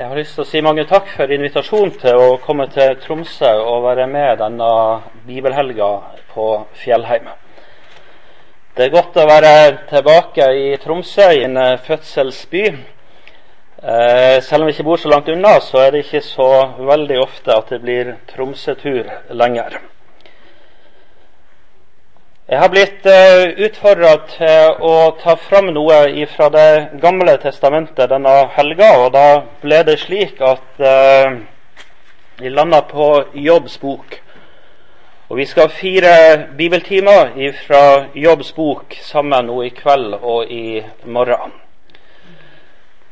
[0.00, 3.50] Jeg har lyst til å si mange takk for invitasjonen til å komme til Tromsø
[3.60, 4.68] og være med denne
[5.26, 5.88] bibelhelga
[6.30, 6.46] på
[6.80, 7.28] Fjellheim.
[8.78, 9.52] Det er godt å være
[9.90, 12.64] tilbake i Tromsø, i en eh, fødselsby.
[12.70, 17.20] Eh, selv om vi ikke bor så langt unna, så er det ikke så veldig
[17.20, 19.04] ofte at det blir Tromsø-tur
[19.36, 19.82] lenger.
[22.50, 28.32] Jeg har blitt eh, utfordra til å ta fram noe fra Det gamle testamentet denne
[28.56, 28.88] helga.
[29.04, 29.26] Og da
[29.62, 31.38] ble det slik at uh,
[32.42, 33.06] vi landa på
[33.38, 34.18] Jobbs bok.
[35.28, 36.16] Og vi skal fire
[36.58, 37.30] bibeltimer
[37.62, 41.54] fra Jobbs bok sammen nå i kveld og i morgen.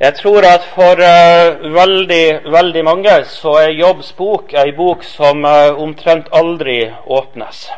[0.03, 2.25] Jeg tror at for uh, veldig,
[2.59, 7.69] veldig mange så er Jobbs bok ei bok som omtrent aldri åpnes.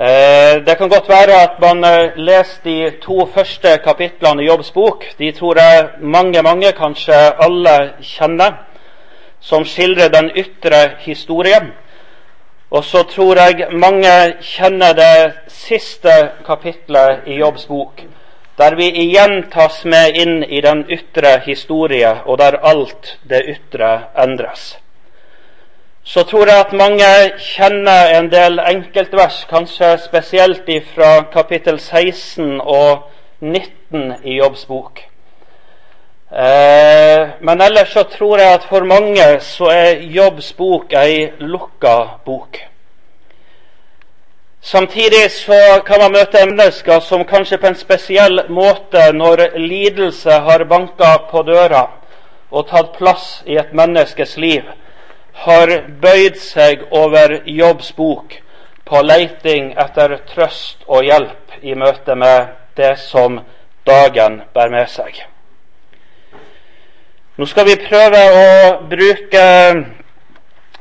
[0.00, 4.70] Eh, det kan godt være at man eh, leser de to første kapitlene i Jobbs
[4.70, 5.04] bok.
[5.18, 8.52] De tror jeg mange, mange, kanskje alle kjenner,
[9.40, 11.72] som skildrer den ytre historien.
[12.70, 18.02] Og så tror jeg mange kjenner det siste kapitlet i Jobbs bok,
[18.58, 23.96] der vi igjen tas med inn i den ytre historie, og der alt det ytre
[24.14, 24.76] endres
[26.08, 33.10] så tror jeg at mange kjenner en del enkeltvers, kanskje spesielt fra kapittel 16 og
[33.40, 35.02] 19 i Jobbs bok.
[36.32, 41.94] Eh, men ellers så tror jeg at for mange så er Jobbs bok ei lukka
[42.24, 42.56] bok.
[44.60, 50.64] Samtidig så kan man møte mennesker som kanskje på en spesiell måte, når lidelse har
[50.64, 51.86] banka på døra
[52.50, 54.64] og tatt plass i et menneskes liv,
[55.44, 55.72] har
[56.02, 58.38] bøyd seg over Jobbs bok
[58.88, 63.40] på leiting etter trøst og hjelp i møte med det som
[63.86, 65.20] dagen bærer med seg.
[67.38, 68.46] Nå skal vi prøve å
[68.90, 69.44] bruke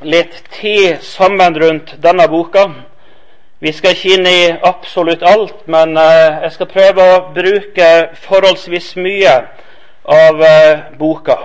[0.02, 2.68] litt tid sammen rundt denne boka.
[3.60, 7.92] Vi skal ikke inn i absolutt alt, men eh, jeg skal prøve å bruke
[8.26, 9.38] forholdsvis mye
[10.18, 11.40] av eh, boka.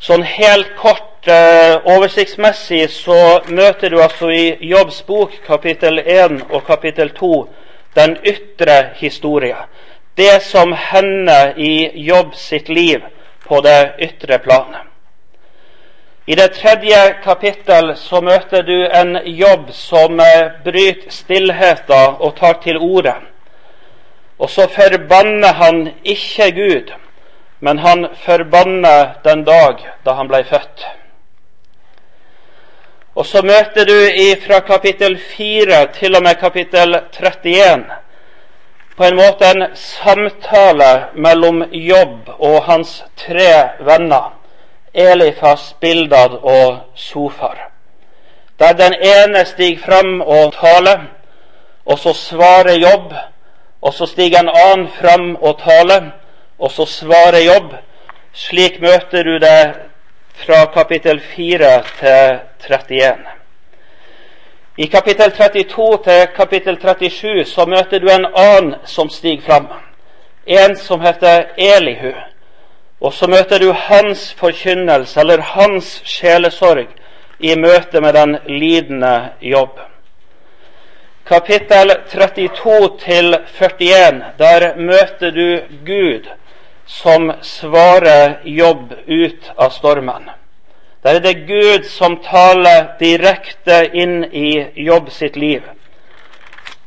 [0.00, 6.64] Sånn helt kort eh, oversiktsmessig så møter du altså i Jobbs bok kapittel 1 og
[6.64, 7.32] kapittel 2
[7.98, 9.58] den ytre historie.
[10.16, 13.04] Det som hender i Jobb sitt liv
[13.44, 14.86] på det ytre planet.
[16.26, 22.60] I det tredje kapittel så møter du en jobb som eh, bryter stillheten og tar
[22.62, 23.14] til orde.
[24.38, 26.92] Og så forbanner han ikke Gud,
[27.60, 30.86] men han forbanna den dag da han ble født.
[33.14, 33.96] Og så møter du
[34.46, 37.84] fra kapittel 4 til og med kapittel 31
[39.00, 44.34] på en måte en samtale mellom Jobb og hans tre venner,
[44.92, 47.70] Elifas, Bildad og Sofar.
[48.58, 51.00] Der den ene stiger fram og taler,
[51.86, 53.14] og så svarer Jobb.
[53.80, 56.10] Og så stiger en annen fram og taler,
[56.60, 57.74] og så svarer Jobb.
[58.32, 59.74] Slik møter du det
[60.44, 62.38] fra kapittel 4 til
[62.68, 63.16] 31.
[64.76, 69.66] I kapittel 32 til kapittel 37 så møter du en annen som stiger fram.
[70.46, 72.12] En som heter Elihu.
[73.00, 76.88] Og så møter du hans forkynnelse, eller hans sjelesorg,
[77.40, 79.78] i møte med den lidende jobb.
[81.26, 86.28] Kapittel 32 til 41, der møter du Gud
[86.90, 90.30] som svarer jobb ut av stormen.
[91.02, 95.62] Der er det Gud som taler direkte inn i jobb sitt liv.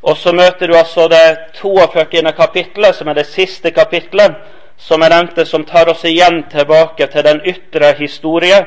[0.03, 2.34] Og så møter du altså det 42.
[2.36, 4.36] kapittelet, som er det siste kapittelet,
[4.78, 8.59] som jeg nevnte, som tar oss igjen tilbake til den ytre historie,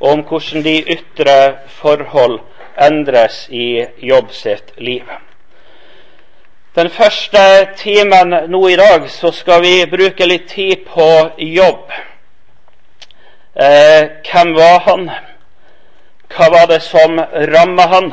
[0.00, 1.40] og om hvordan de ytre
[1.80, 2.40] forhold
[2.82, 5.06] endres i jobb sitt liv.
[6.74, 7.40] Den første
[7.76, 11.06] timen nå i dag så skal vi bruke litt tid på
[11.42, 11.90] jobb.
[13.58, 15.08] Eh, hvem var han?
[16.30, 17.18] Hva var det som
[17.50, 18.12] ramma han?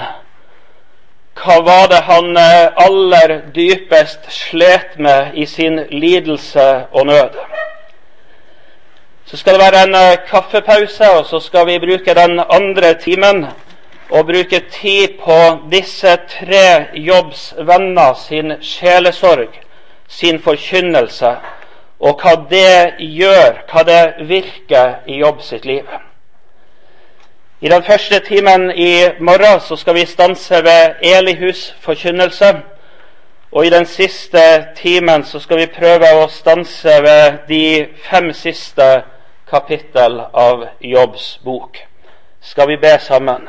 [1.38, 7.38] Hva var det han eh, aller dypest slet med i sin lidelse og nød?
[9.26, 13.46] Så skal det være en eh, kaffepause, og så skal vi bruke den andre timen
[14.10, 15.38] og bruke tid på
[15.72, 19.50] disse tre jobbsvenner sin sjelesorg,
[20.08, 21.36] sin forkynnelse
[22.00, 25.86] og hva det gjør, hva det virker i jobb sitt liv.
[27.62, 32.54] I den første timen i morgen så skal vi stanse ved Elihus forkynnelse.
[33.52, 39.02] Og i den siste timen så skal vi prøve å stanse ved de fem siste
[39.50, 41.80] kapittel av Jobbs bok.
[42.42, 43.48] Skal vi be sammen?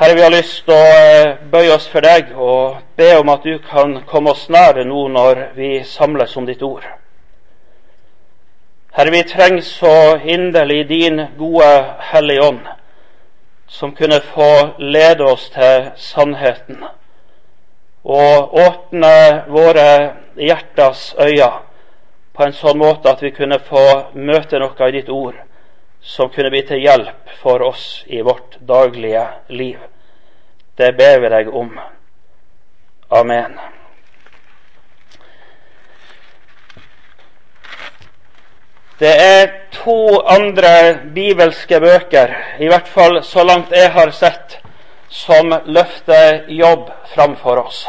[0.00, 3.42] Herre, vi har lyst til å eh, bøye oss for deg og be om at
[3.42, 6.84] du kan komme oss nære nå når vi samles om ditt ord.
[8.94, 11.72] Herre, vi trenger så inderlig din gode
[12.12, 12.70] Hellige Ånd,
[13.66, 16.86] som kunne få lede oss til sannheten
[18.06, 19.12] og åpne
[19.50, 19.90] våre
[20.38, 21.50] hjertas øyne
[22.38, 23.84] på en sånn måte at vi kunne få
[24.14, 25.42] møte noe i ditt ord
[26.08, 29.78] som kunne bli til hjelp for oss i vårt daglige liv.
[30.74, 31.74] Det ber vi deg om.
[33.12, 33.58] Amen.
[38.98, 40.72] Det er to andre
[41.14, 44.58] bibelske bøker, i hvert fall så langt jeg har sett,
[45.12, 47.84] som løfter jobb framfor oss.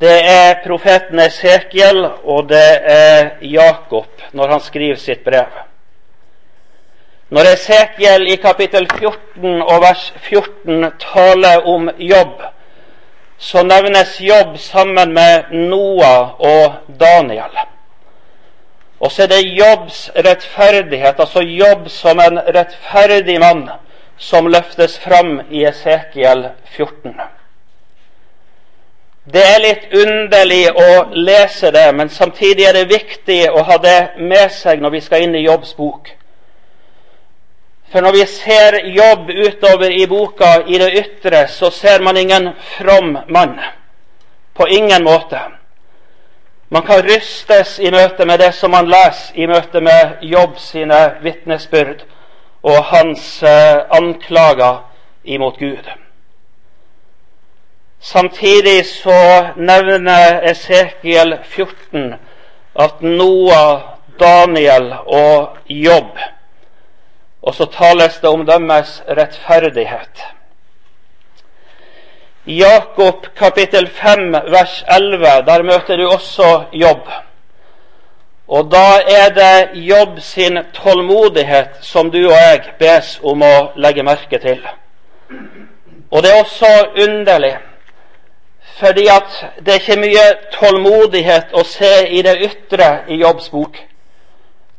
[0.00, 5.66] Det er profeten Esekiel, og det er Jakob når han skriver sitt brev.
[7.30, 12.40] Når Esekiel i kapittel 14 og vers 14 taler om jobb,
[13.38, 17.58] så nevnes jobb sammen med Noah og Daniel.
[19.00, 23.68] Og så er det jobbs rettferdighet, altså jobb som en rettferdig mann,
[24.16, 27.12] som løftes fram i Esekiel 14.
[29.32, 33.98] Det er litt underlig å lese det, men samtidig er det viktig å ha det
[34.16, 36.08] med seg når vi skal inn i Jobbs bok.
[37.92, 42.50] For når vi ser Jobb utover i boka i det ytre, så ser man ingen
[42.78, 43.60] from mann.
[44.54, 45.40] På ingen måte.
[46.68, 50.98] Man kan rystes i møte med det som man leser i møte med Jobb sine
[51.24, 52.04] vitnesbyrd
[52.62, 54.82] og hans eh, anklager
[55.24, 55.88] imot Gud.
[58.00, 62.14] Samtidig så nevner Esekiel 14
[62.78, 63.80] at Noah,
[64.20, 66.18] Daniel og Jobb
[67.48, 70.24] Og så tales det om deres rettferdighet.
[72.44, 77.08] Jakob kapittel 5 vers 11 der møter du også Jobb.
[78.48, 84.04] Og da er det Jobb sin tålmodighet som du og jeg bes om å legge
[84.04, 84.60] merke til.
[86.10, 86.72] Og det er også
[87.04, 87.56] underlig
[88.78, 93.87] fordi at det er ikke mye tålmodighet å se i det ytre i Jobbs bok.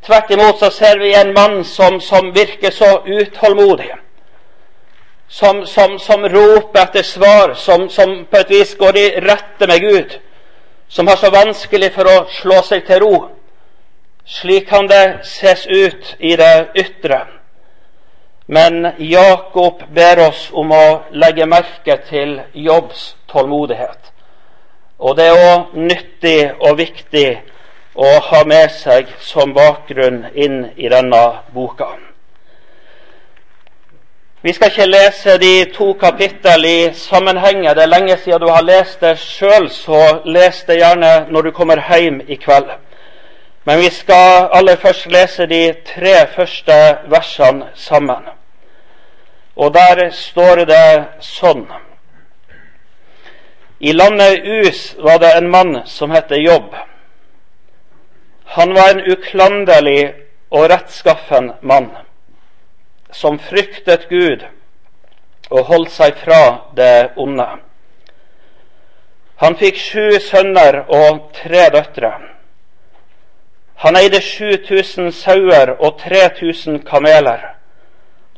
[0.06, 3.96] Tvert imot så ser vi en mann som, som virker så utålmodig.
[5.28, 9.81] Som, som, som, roper etter svar, som, som på et vis går i rette med
[9.81, 10.16] Gud.
[10.88, 13.18] Som har så vanskelig for å slå seg til ro.
[14.25, 17.25] Slik kan det ses ut i det ytre.
[18.50, 24.10] Men Jakob ber oss om å legge merke til Jobbs tålmodighet.
[24.98, 27.28] Og det er òg nyttig og viktig
[28.00, 31.90] å ha med seg som bakgrunn inn i denne boka.
[34.42, 37.66] Vi skal ikke lese de to kapittel i sammenheng.
[37.75, 41.51] Det er lenge siden du har lest det sjøl, så les det gjerne når du
[41.51, 42.72] kommer hjem i kveld.
[43.68, 46.78] Men vi skal aller først lese de tre første
[47.12, 48.31] versene sammen.
[49.60, 50.88] Og der står det
[51.19, 51.66] sånn
[53.80, 56.72] I landet Us var det en mann som het Jobb.
[58.56, 60.13] Han var en uklanderlig
[60.50, 61.91] og rettskaffen mann,
[63.12, 64.48] som fryktet Gud
[65.50, 66.41] og holdt seg fra
[66.77, 67.46] det onde.
[69.39, 72.12] Han fikk sju sønner og tre døtre.
[73.86, 77.46] Han eide 7000 sauer og 3000 kameler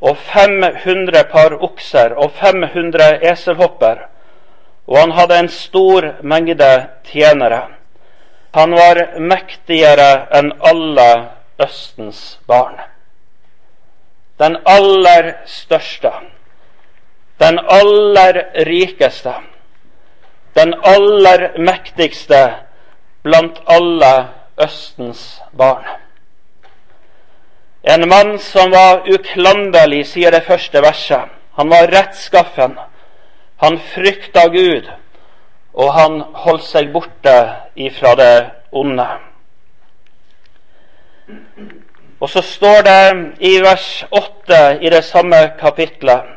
[0.01, 4.09] og 500 par okser og 500 eselhopper,
[4.87, 6.71] og han hadde en stor mengde
[7.07, 7.67] tjenere.
[8.51, 11.07] Han var mektigere enn alle
[11.61, 12.79] Østens barn.
[14.39, 16.11] Den aller største,
[17.39, 19.33] den aller rikeste,
[20.57, 22.41] den aller mektigste
[23.23, 24.13] blant alle
[24.57, 25.85] Østens barn.
[27.83, 31.29] En mann som var uklanderlig, sier det første verset.
[31.57, 32.75] Han var rettskaffen.
[33.63, 34.89] Han frykta Gud,
[35.73, 37.35] og han holdt seg borte
[37.75, 38.35] ifra det
[38.71, 39.07] onde.
[42.21, 43.03] Og så står det
[43.39, 46.27] i vers 8 i det samme kapitlet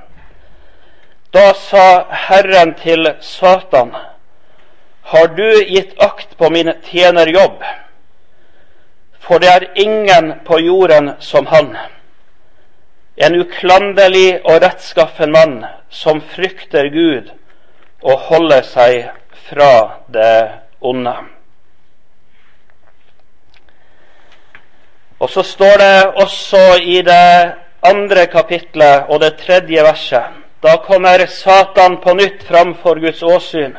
[1.35, 3.91] Da sa Herren til Satan,
[5.03, 7.59] har du gitt akt på min tjenerjobb?
[9.19, 11.75] For det er ingen på jorden som han.
[13.17, 17.35] En uklanderlig og rettskaffen mann som frykter Gud
[18.03, 19.11] og holder seg
[19.49, 21.15] fra det onde.
[25.19, 30.41] Og så står det også i det andre kapitlet og det tredje verset.
[30.63, 33.77] Da kommer Satan på nytt fram for Guds åsyn.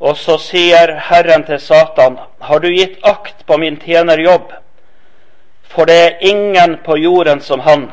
[0.00, 4.52] Og så sier Herren til Satan, har du gitt akt på min tjenerjobb?
[5.70, 7.90] For det er ingen på jorden som han,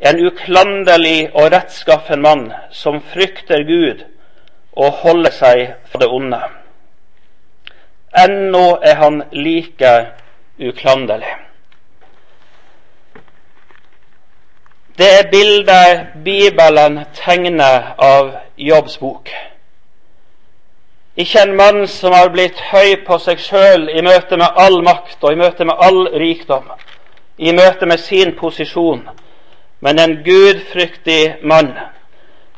[0.00, 4.02] en uklanderlig og rettskaffen mann som frykter Gud
[4.76, 6.40] og holder seg for det onde.
[8.24, 9.94] Ennå er han like
[10.58, 11.34] uklanderlig.
[14.98, 19.30] Det er bildet Bibelen tegner av Jobbs bok.
[21.16, 25.22] Ikke en mann som har blitt høy på seg sjøl i møte med all makt
[25.22, 26.70] og i møte med all rikdom,
[27.38, 29.02] i møte med sin posisjon,
[29.80, 31.70] men en gudfryktig mann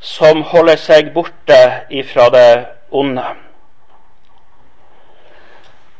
[0.00, 1.60] som holder seg borte
[1.90, 2.50] ifra det
[2.90, 3.24] onde.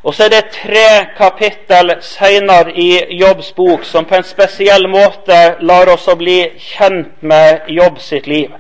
[0.07, 0.89] Og så er det tre
[1.19, 7.25] kapittel seinere i Jobbs bok som på en spesiell måte lar oss å bli kjent
[7.27, 8.53] med Jobb sitt liv.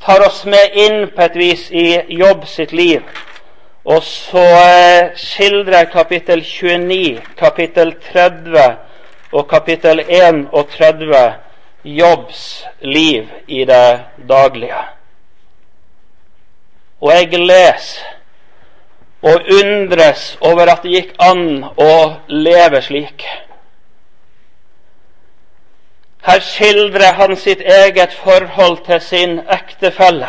[0.00, 3.02] Tar oss med inn på et vis i Jobb sitt liv.
[3.84, 8.56] Og så eh, skildrer kapittel 29, kapittel 30
[9.32, 10.46] og kapittel 31
[11.82, 14.84] Jobbs liv i det daglige.
[17.00, 18.14] Og jeg leser
[19.22, 21.94] og undres over at det gikk an å
[22.30, 23.24] leve slik.
[26.28, 30.28] Her skildrer han sitt eget forhold til sin ektefelle.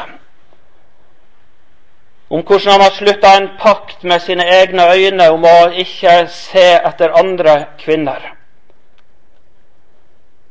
[2.30, 6.68] Om hvordan han har slutta en pakt med sine egne øyne om å ikke se
[6.78, 8.36] etter andre kvinner.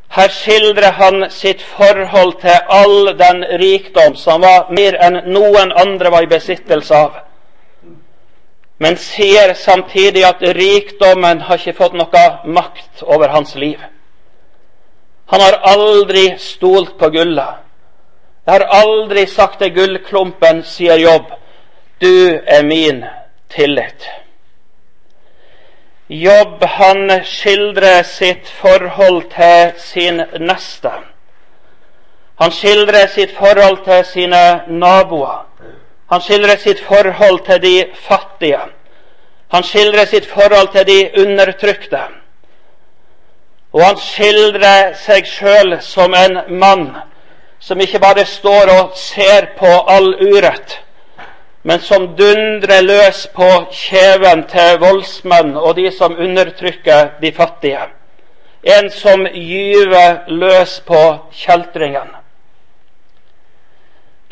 [0.08, 6.10] Her skildrer han sitt forhold til all den rikdom som var mer enn noen andre
[6.10, 7.18] var i besittelse av.
[8.78, 13.80] Men sier samtidig at rikdommen har ikke fått noe makt over hans liv.
[15.28, 17.64] Han har aldri stolt på gullet.
[18.46, 21.26] Jeg har aldri sagt til gullklumpen, sier Jobb,
[22.00, 23.02] du er min
[23.52, 24.08] tillit.
[26.08, 30.92] Jobb han skildrer sitt forhold til sin neste.
[32.40, 35.44] Han skildrer sitt forhold til sine naboer.
[36.08, 37.74] Han skildrer sitt forhold til de
[38.08, 38.60] fattige.
[39.52, 42.00] Han skildrer sitt forhold til de undertrykte.
[43.72, 46.86] Og han skildrer seg sjøl som en mann
[47.60, 50.78] som ikke bare står og ser på all urett,
[51.68, 53.46] men som dundrer løs på
[53.76, 57.82] kjeven til voldsmenn og de som undertrykker de fattige.
[58.64, 61.00] En som gyver løs på
[61.42, 62.14] kjeltringen.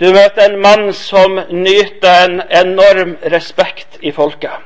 [0.00, 4.57] Du møter en mann som nyter en enorm respekt i folket.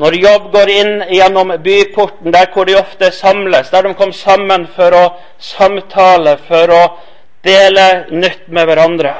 [0.00, 4.68] Når Jobb går inn gjennom byporten, der hvor de ofte samles, der de kom sammen
[4.76, 5.02] for å
[5.38, 6.84] samtale, for å
[7.44, 9.14] dele nytt med hverandre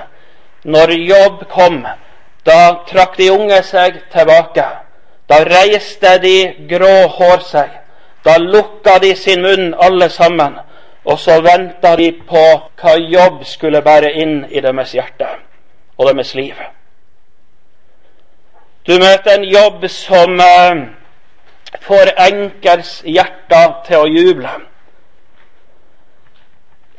[0.64, 1.84] Når Jobb kom,
[2.44, 4.66] da trakk de unge seg tilbake.
[5.28, 6.36] Da reiste de
[6.70, 7.70] grå hår seg.
[8.24, 10.58] Da lukka de sin munn alle sammen.
[11.04, 12.44] Og så venta de på
[12.80, 15.28] hva jobb skulle bære inn i deres hjerte
[15.96, 16.56] og deres liv.
[18.86, 20.82] Du møter en jobb som eh,
[21.84, 24.52] får enkers hjerter til å juble.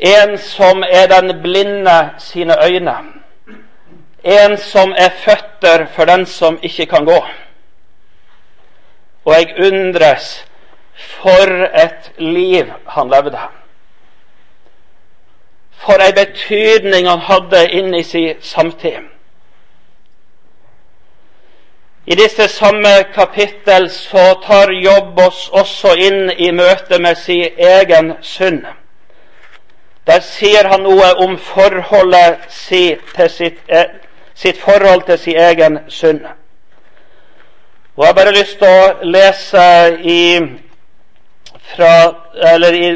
[0.02, 3.21] En som er den blinde sine øyne
[4.24, 7.20] en som er føtter for den som ikke kan gå.
[9.26, 10.46] Og jeg undres
[10.96, 13.40] for et liv han levde.
[15.82, 19.08] For ei betydning han hadde inn i sin samtid.
[22.06, 28.14] I disse samme kapittel så tar Jobb oss også inn i møte med sin egen
[28.22, 28.66] synd.
[30.08, 34.01] Der sier han noe om forholdet si til sitt, e-
[34.36, 36.22] sitt forhold til sin egen synd.
[37.96, 39.64] Og Jeg har bare lyst til å lese
[40.00, 40.40] i,
[41.76, 41.94] fra,
[42.72, 42.90] i,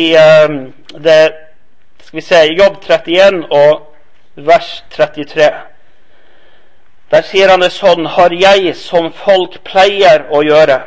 [0.00, 0.58] i um,
[1.04, 1.22] det
[2.04, 3.96] skal vi se, Jobb 31 og
[4.36, 5.50] vers 33.
[7.10, 10.80] Der sier han det sånn Har jeg, som folk pleier å gjøre,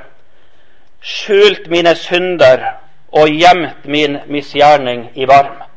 [0.99, 2.65] skjult mine synder
[3.15, 5.68] og gjemt min misgjerning i varm?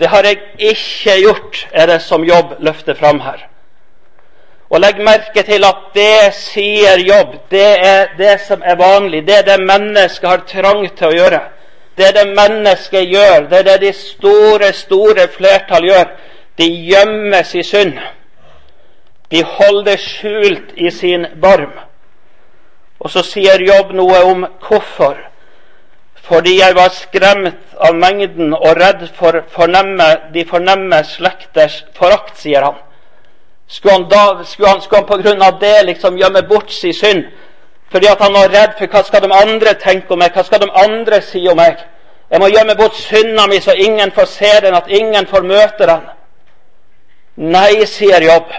[0.00, 3.42] Det har jeg ikke gjort, er det som Jobb løfter fram her.
[4.70, 9.26] Og legg merke til at det sier Jobb, det er det som er vanlig.
[9.26, 11.40] Det er det mennesket har trang til å gjøre.
[11.98, 13.48] Det er det mennesket gjør.
[13.50, 16.14] Det er det de store, store flertall gjør.
[16.56, 17.98] De gjemmes i synd.
[19.30, 21.76] De holder skjult i sin barm.
[23.00, 25.18] Og så sier Jobb noe om hvorfor.
[26.30, 32.62] Fordi jeg var skremt av mengden og redd for fornemme, de fornemme slekters forakt, sier
[32.62, 32.76] han.
[33.66, 36.94] Skulle han, da, skulle han, skulle han på grunn av det liksom gjemme bort sin
[36.94, 37.24] synd?
[37.90, 40.62] Fordi at han var redd for hva skal de andre tenke om meg, hva skal
[40.62, 41.82] de andre si om meg?
[42.30, 45.86] Jeg må gjemme bort synda mi så ingen får se den, at ingen får møte
[45.90, 46.04] den.
[47.50, 48.52] Nei, sier Jobb.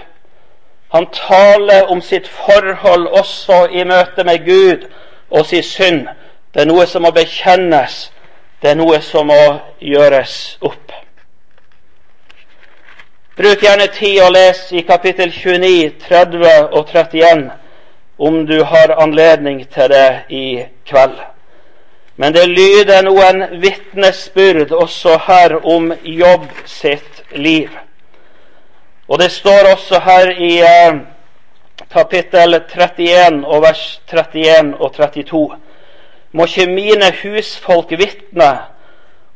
[0.91, 4.89] Han taler om sitt forhold også i møte med Gud
[5.29, 6.09] og sin synd.
[6.53, 8.10] Det er noe som må bekjennes.
[8.62, 9.39] Det er noe som må
[9.79, 10.91] gjøres opp.
[13.39, 17.46] Bruk gjerne tid og les i kapittel 29, 30 og 31
[18.22, 21.15] om du har anledning til det i kveld.
[22.15, 27.72] Men det lyder noen vitnesbyrd også her om Jobb sitt liv.
[29.08, 31.00] Og det står også her i eh,
[31.89, 35.48] kapittel 31 og vers 31 og 32.
[36.31, 38.51] Må ikke mine husfolk vitne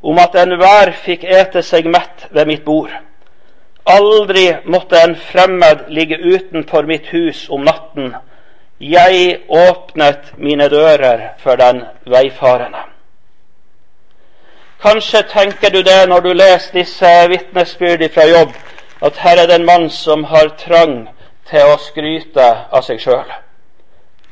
[0.05, 2.91] om at enhver fikk ete seg mett ved mitt bord.
[3.85, 8.15] Aldri måtte en fremmed ligge utenfor mitt hus om natten.
[8.79, 12.81] Jeg åpnet mine dører for den veifarende.
[14.81, 18.51] Kanskje tenker du det når du leser disse vitnesbyrd fra jobb,
[19.01, 21.07] at her er det en mann som har trang
[21.49, 23.31] til å skryte av seg sjøl.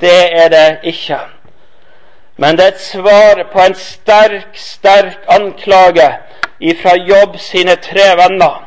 [0.02, 1.20] Det er det ikke.
[2.36, 6.10] Men det er et svar på en sterk, sterk anklage
[6.60, 8.64] ifra Jobb sine tre venner,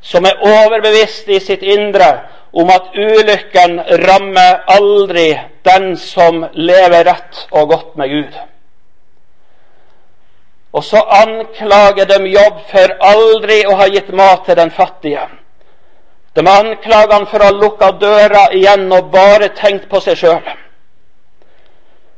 [0.00, 2.08] som er overbevist i sitt indre
[2.56, 5.28] om at ulykken rammer aldri
[5.66, 8.38] den som lever rett og godt med Gud.
[10.72, 15.26] Og så anklager de Jobb for aldri å ha gitt mat til den fattige.
[16.36, 20.40] De anklager han for å ha lukka døra igjen og bare tenkt på seg sjøl.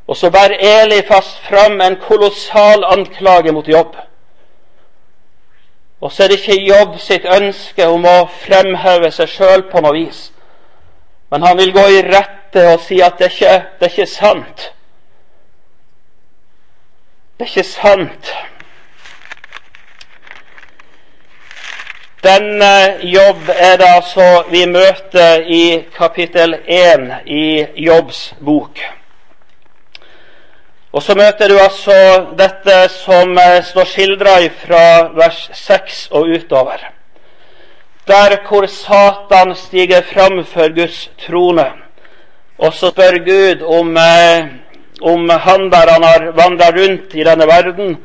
[0.09, 3.97] Og så bærer Elifas fram en kolossal anklage mot Jobb.
[6.01, 9.97] Og så er det ikke Jobb sitt ønske om å fremheve seg sjøl på noe
[9.99, 10.29] vis.
[11.31, 14.71] Men han vil gå i rette og si at det ikke det er ikke sant.
[17.39, 18.31] Det er ikke sant.
[22.25, 28.81] Denne jobb er det altså vi møter i kapittel 1 i Jobbs bok.
[30.93, 31.97] Og så møter du altså
[32.39, 34.85] dette som eh, står skildra fra
[35.17, 36.81] vers 6 og utover.
[38.09, 41.67] Der hvor Satan stiger fram for Guds trone,
[42.59, 44.49] og så spør Gud om eh,
[45.01, 47.97] om han der han har vandra rundt i denne verden,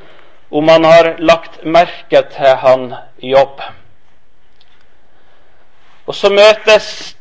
[0.52, 3.62] om han har lagt merke til han jobb.
[6.06, 7.16] Og så, møtes,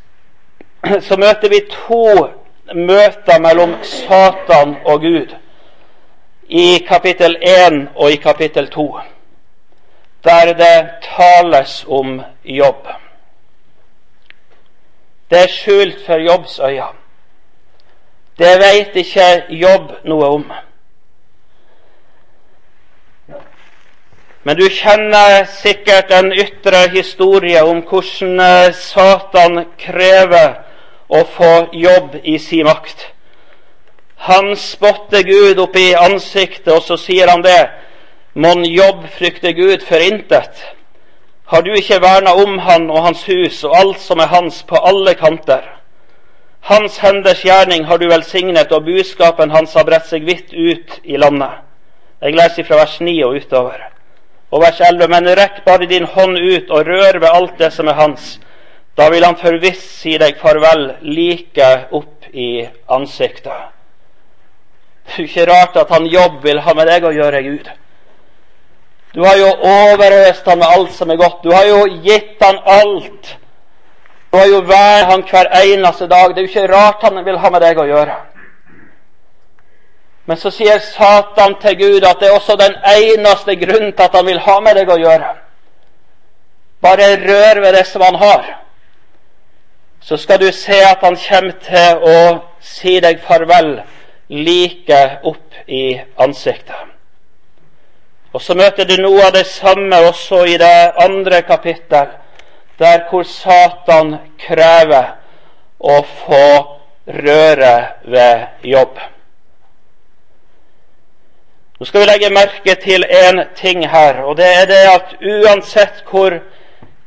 [1.08, 2.28] så møter vi to
[2.74, 5.41] møter mellom Satan og Gud
[6.52, 8.98] i kapittel 1 og i kapittel 2,
[10.24, 12.88] der det tales om jobb.
[15.30, 16.92] Det er skjult for Jobbs øyne.
[18.38, 20.44] Det veit ikke Jobb noe om.
[24.44, 30.58] Men du kjenner sikkert en ytre historie om hvordan Satan krever
[31.08, 33.11] å få jobb i sin makt.
[34.22, 37.70] Han spotter Gud opp i ansiktet, og så sier han det.
[38.38, 40.60] Mon jobb frykter Gud for intet.
[41.50, 44.78] Har du ikke verna om han og hans hus og alt som er hans på
[44.78, 45.66] alle kanter?
[46.70, 51.18] Hans henders gjerning har du velsignet, og budskapen hans har bredt seg vidt ut i
[51.18, 51.58] landet.
[52.22, 53.84] Jeg leser fra vers 9 og utover.
[54.54, 55.10] Og vers 11.
[55.10, 58.36] Men rekk bare din hånd ut og rør ved alt det som er hans.
[58.94, 63.72] Da vil han forvisst si deg farvel like opp i ansiktet.
[65.12, 67.70] Det er ikke rart at han jobb vil ha med deg å gjøre, Gud.
[69.12, 71.42] Du har jo overøst han med alt som er godt.
[71.44, 73.34] Du har jo gitt han alt
[74.32, 76.32] du har jo vært han hver eneste dag.
[76.32, 78.14] Det er jo ikke rart han vil ha med deg å gjøre.
[80.24, 84.16] Men så sier Satan til Gud at det er også den eneste grunnen til at
[84.16, 85.34] han vil ha med deg å gjøre.
[86.82, 88.46] Bare rør ved det som han har,
[90.00, 92.16] så skal du se at han kommer til å
[92.64, 93.74] si deg farvel
[94.32, 96.88] like opp i ansiktet.
[98.32, 102.14] Og så møter du noe av det samme også i det andre kapittel
[102.80, 105.18] der hvor Satan krever
[105.78, 106.46] å få
[107.06, 107.74] røre
[108.08, 108.96] ved jobb.
[111.78, 116.04] Nå skal vi legge merke til én ting her, og det er det at uansett
[116.08, 116.38] hvor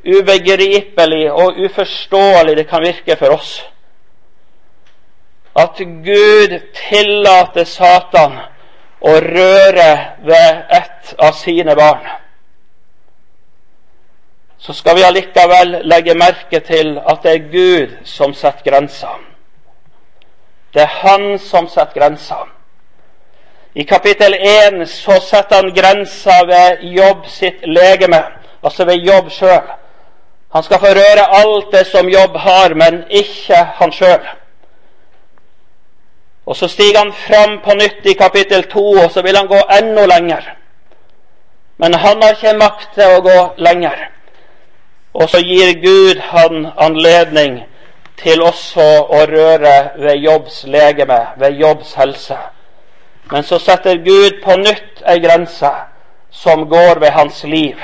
[0.06, 3.64] ubegripelig og uforståelig det kan virke for oss,
[5.56, 8.38] at Gud tillater Satan
[9.00, 9.90] å røre
[10.24, 12.04] ved ett av sine barn,
[14.58, 19.16] så skal vi allikevel legge merke til at det er Gud som setter grenser.
[20.74, 22.48] Det er Han som setter grenser.
[23.74, 28.22] I kapittel 1 så setter han grensa ved Jobb sitt legeme,
[28.62, 29.68] altså ved Jobb sjøl.
[30.52, 34.24] Han skal få røre alt det som Jobb har, men ikke han sjøl.
[36.46, 39.60] Og så stiger han fram på nytt i kapittel 2, og så vil han gå
[39.78, 40.52] enda lenger.
[41.76, 44.06] Men han har ikke makt til å gå lenger.
[45.14, 47.64] Og så gir Gud han anledning
[48.20, 52.38] til også å røre ved Jobbs legeme, ved Jobbs helse.
[53.32, 55.72] Men så setter Gud på nytt ei grense
[56.30, 57.80] som går ved hans liv.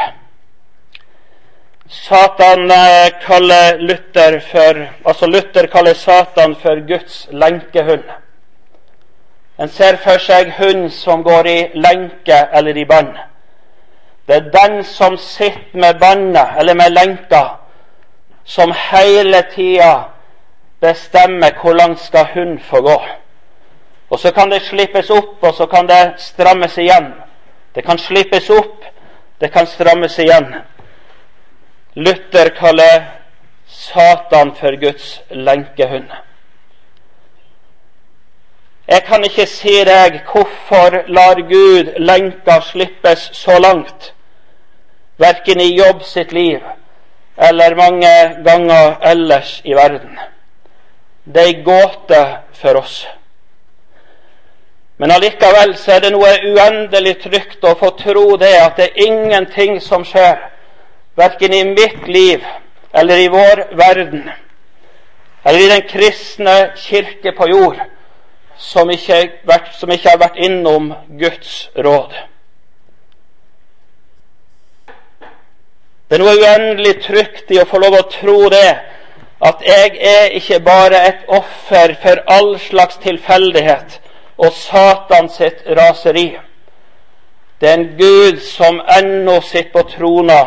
[1.93, 8.05] Satan eh, kaller Luther for Altså Luther kaller Satan for Guds lenkehund.
[9.59, 13.13] En ser for seg hund som går i lenke eller i bånd.
[14.27, 17.43] Det er den som sitter med båndet eller med lenka,
[18.45, 20.09] som hele tida
[20.81, 22.99] bestemmer hvor langt skal hun få gå.
[24.11, 27.13] Og så kan det slippes opp, og så kan det strammes igjen.
[27.75, 28.85] Det kan slippes opp,
[29.41, 30.55] det kan strammes igjen.
[31.95, 33.07] Luther kaller
[33.67, 36.11] Satan for Guds lenkehund.
[38.93, 44.11] Jeg kan ikke si deg hvorfor lar Gud lenka slippes så langt,
[45.17, 46.61] verken i jobb sitt liv
[47.37, 48.11] eller mange
[48.45, 50.19] ganger ellers i verden.
[51.25, 52.21] Det er ei gåte
[52.59, 53.07] for oss.
[55.01, 59.07] Men allikevel så er det noe uendelig trygt å få tro det at det er
[59.07, 60.37] ingenting som skjer,
[61.17, 62.45] verken i mitt liv
[62.93, 64.29] eller i vår verden,
[65.45, 67.81] eller i den kristne kirke på jord,
[68.63, 69.31] som ikke,
[69.75, 72.15] som ikke har vært innom Guds råd.
[76.07, 78.71] Det er noe uendelig trygt i å få lov å tro det,
[79.43, 83.99] at jeg er ikke bare et offer for all slags tilfeldighet,
[84.39, 86.29] og Satan sitt raseri.
[87.59, 90.41] Det er en Gud som ennå sitter på trona,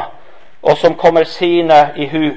[0.64, 2.30] og som kommer sine i hu,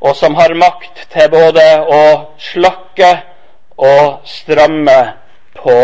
[0.00, 2.02] og som har makt til både å
[2.40, 3.12] slakke
[3.76, 5.12] og stramme
[5.54, 5.76] på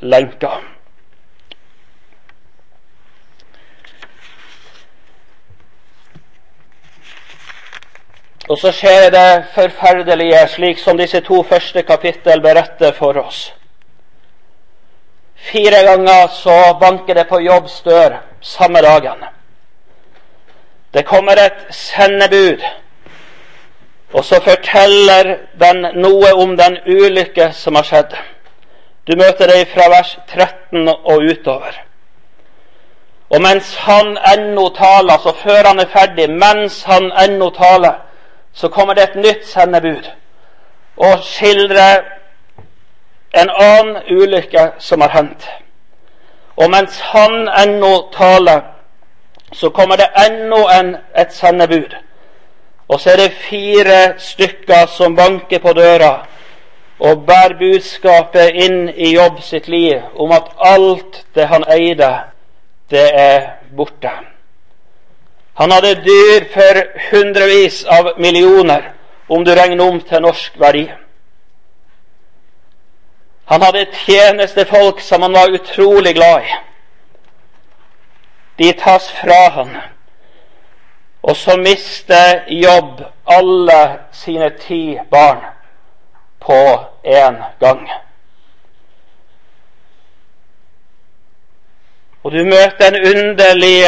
[0.00, 0.48] lenka.
[8.48, 13.52] Og så skjer det forferdelige, slik som disse to første kapittel beretter for oss.
[15.36, 19.24] Fire ganger så banker det på Jobbs dør samme dagen.
[20.94, 22.64] Det kommer et sendebud,
[24.12, 28.16] og så forteller den noe om den ulykke som har skjedd.
[29.06, 31.76] Du møter det fra vers 13 og utover.
[33.30, 38.00] Og mens han ennå taler, så før han er ferdig, mens han ennå taler,
[38.52, 40.08] så kommer det et nytt sendebud
[40.96, 42.00] og skildrer
[43.36, 45.48] en annen ulykke som har hendt.
[46.56, 48.60] Og mens han ennå taler,
[49.52, 50.68] så kommer det ennå
[51.18, 51.94] et sendebud.
[52.88, 56.26] Og så er det fire stykker som banker på døra
[56.98, 62.10] og bærer budskapet inn i jobb sitt liv om at alt det han eide,
[62.90, 63.44] det er
[63.76, 64.10] borte.
[65.58, 68.92] Han hadde dyr for hundrevis av millioner,
[69.28, 70.86] om du regner om til norsk verdi.
[73.48, 76.58] Han hadde tjenestefolk som han var utrolig glad i.
[78.58, 79.76] De tas fra han.
[81.28, 85.40] Og så mister Jobb alle sine ti barn
[86.40, 86.60] på
[87.04, 87.90] én gang.
[92.24, 93.82] Og du møter underlig,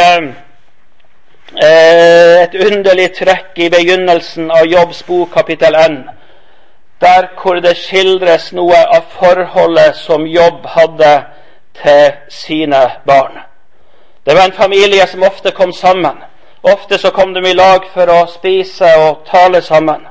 [1.65, 6.05] eh, et underlig trekk i begynnelsen av Jobbs bok kapittel 1
[7.01, 11.25] der hvor det skildres noe av forholdet som Jobb hadde
[11.83, 13.39] til sine barn.
[14.27, 16.23] Det var en familie som ofte kom sammen.
[16.63, 20.03] Ofte så kom de i lag for å spise og tale sammen.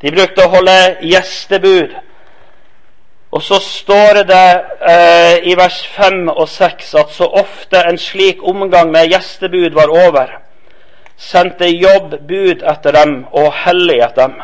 [0.00, 1.96] De brukte å holde gjestebud.
[3.30, 4.46] Og så står det
[4.90, 9.90] eh, i vers 5 og 6 at så ofte en slik omgang med gjestebud var
[9.90, 10.32] over,
[11.16, 14.40] sendte Jobb bud etter dem og helliget dem.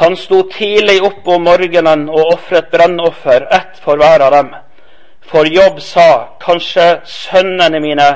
[0.00, 4.54] Han sto tidlig opp om morgenen og ofret brennoffer, ett for hver av dem.
[5.28, 8.08] For Jobb sa, kanskje sønnene mine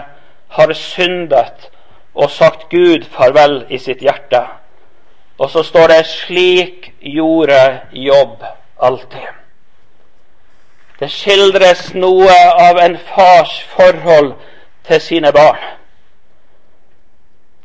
[0.48, 1.70] har syndet
[2.14, 4.42] og sagt Gud farvel i sitt hjerte.
[5.38, 8.44] Og så står det slik gjorde Jobb
[8.80, 9.32] alltid.
[11.00, 14.32] Det skildres noe av en fars forhold
[14.88, 15.60] til sine barn.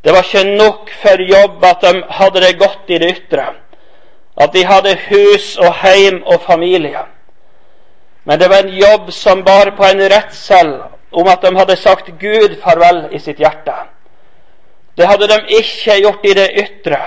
[0.04, 3.46] Det var ikke nok for jobb at de hadde det godt i det ytre,
[4.38, 7.06] at de hadde hus og heim og familie.
[8.26, 10.74] Men det var en jobb som bar på en redsel
[11.12, 13.74] om at de hadde sagt Gud farvel i sitt hjerte.
[14.98, 17.00] Det hadde de ikke gjort i det ytre.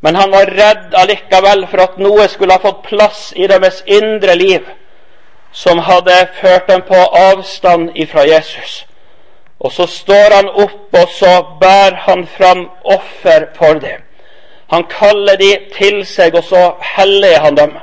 [0.00, 4.34] Men han var redd allikevel for at noe skulle ha fått plass i deres indre
[4.34, 4.68] liv
[5.52, 8.84] som hadde ført dem på avstand ifra Jesus.
[9.60, 14.00] Og så står han opp, og så bærer han fram offer for dem.
[14.70, 17.74] Han kaller de til seg, og så helliger han dem.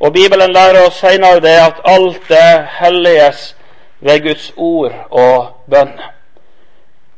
[0.00, 3.55] Og Bibelen lærer oss senere det at alt det helliges
[4.00, 5.96] ved Guds ord og bønn.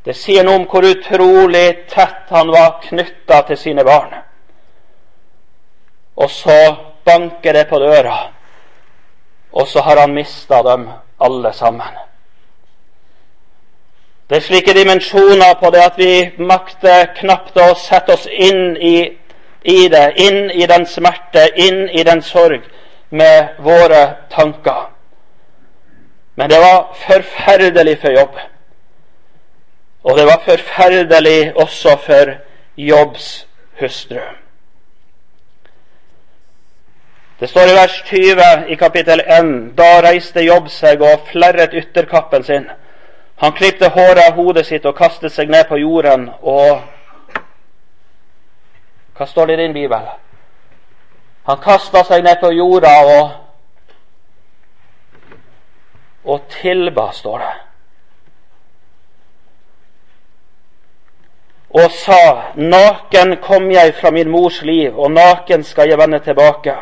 [0.05, 4.13] Det sier noe om hvor utrolig tett han var knytta til sine barn.
[6.15, 8.17] Og så banker det på døra,
[9.51, 10.89] og så har han mista dem
[11.19, 11.99] alle sammen.
[14.29, 18.95] Det er slike dimensjoner på det at vi makter knapt å sette oss inn i,
[19.63, 22.61] i det, inn i den smerte, inn i den sorg,
[23.09, 24.98] med våre tanker.
[26.39, 28.35] Men det var forferdelig for jobb.
[30.03, 32.31] Og det var forferdelig også for
[32.77, 33.47] Jobbs
[33.79, 34.21] hustru.
[37.39, 42.43] Det står i vers 20 i kapittel 1.: Da reiste Jobb seg og flerret ytterkappen
[42.43, 42.69] sin.
[43.35, 46.79] Han klipte håret av hodet sitt og kastet seg ned på jorden og
[49.17, 50.07] Hva står det i din bibel?
[51.43, 53.48] Han kasta seg ned på jorda og
[56.29, 57.55] og tilba, står det.
[61.69, 62.21] Og sa,
[62.55, 66.75] naken kom jeg fra min mors liv, og naken skal jeg vende tilbake.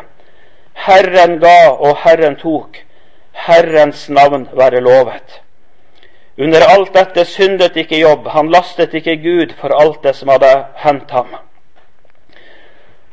[0.86, 2.80] Herren ga, og Herren tok.
[3.48, 5.42] Herrens navn være lovet.
[6.38, 10.52] Under alt dette syndet ikke Jobb, han lastet ikke Gud for alt det som hadde
[10.84, 11.34] hendt ham.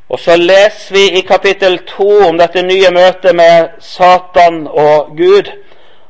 [0.09, 5.49] Og så leser vi i kapittel to om dette nye møtet med Satan og Gud,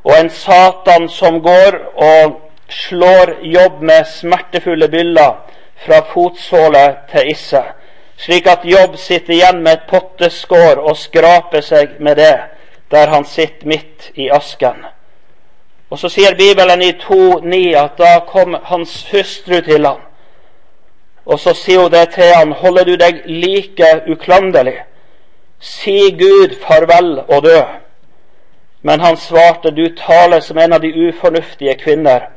[0.05, 5.37] og en Satan som går og slår Jobb med smertefulle byller
[5.85, 7.61] fra fotsåle til isse,
[8.17, 12.35] slik at Jobb sitter igjen med et potteskår og skraper seg med det
[12.91, 14.85] der han sitter midt i asken.
[15.89, 20.01] Og så sier Bibelen i 2,9 at da kom hans hustru til ham.
[21.25, 24.77] Og så sier hun det til ham, holder du deg like uklanderlig?
[25.59, 27.61] Si Gud farvel og dø.
[28.85, 32.27] Men han svarte, du taler som en av de ufornuftige kvinner.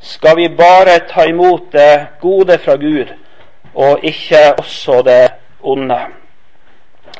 [0.00, 3.10] Skal vi bare ta imot det gode fra Gud,
[3.74, 5.98] og ikke også det onde?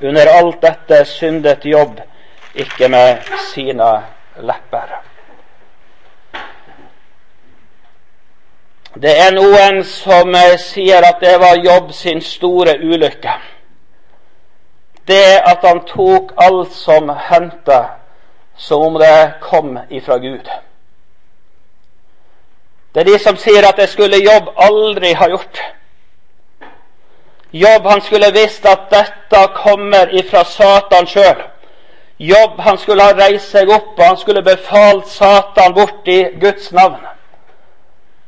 [0.03, 1.99] Under alt dette syndet Jobb
[2.55, 3.91] ikke med sine
[4.39, 4.95] lepper.
[8.95, 13.41] Det er noen som eh, sier at det var Jobb sin store ulykke.
[15.09, 17.89] Det at han tok alt som hendte,
[18.59, 20.49] som om det kom ifra Gud.
[22.95, 25.61] Det er de som sier at det skulle Jobb aldri ha gjort.
[27.53, 31.45] Jobb han skulle visst at dette kommer ifra Satan sjøl.
[32.19, 36.73] Jobb han skulle ha reist seg opp og han skulle befalt Satan bort i Guds
[36.73, 37.07] navn.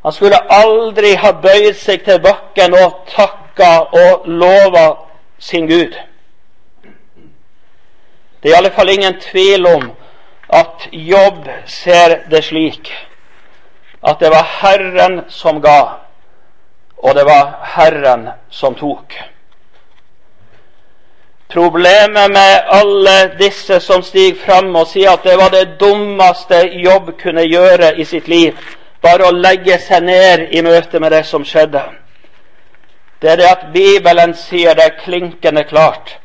[0.02, 4.86] Han skulle aldri ha bøyd seg til bakken og takka og lova
[5.38, 5.98] sin Gud.
[8.42, 9.90] Det er i alle fall ingen tvil om
[10.50, 12.90] at Jobb ser det slik
[14.00, 16.00] at det var Herren som ga,
[16.96, 19.14] og det var Herren som tok.
[21.50, 27.12] Problemet med alle disse som stiger fram og sier at det var det dummeste Jobb
[27.20, 28.56] kunne gjøre i sitt liv,
[29.02, 31.82] bare å legge seg ned i møte med det som skjedde.
[33.20, 36.16] Det er det at Bibelen sier det klinkende klart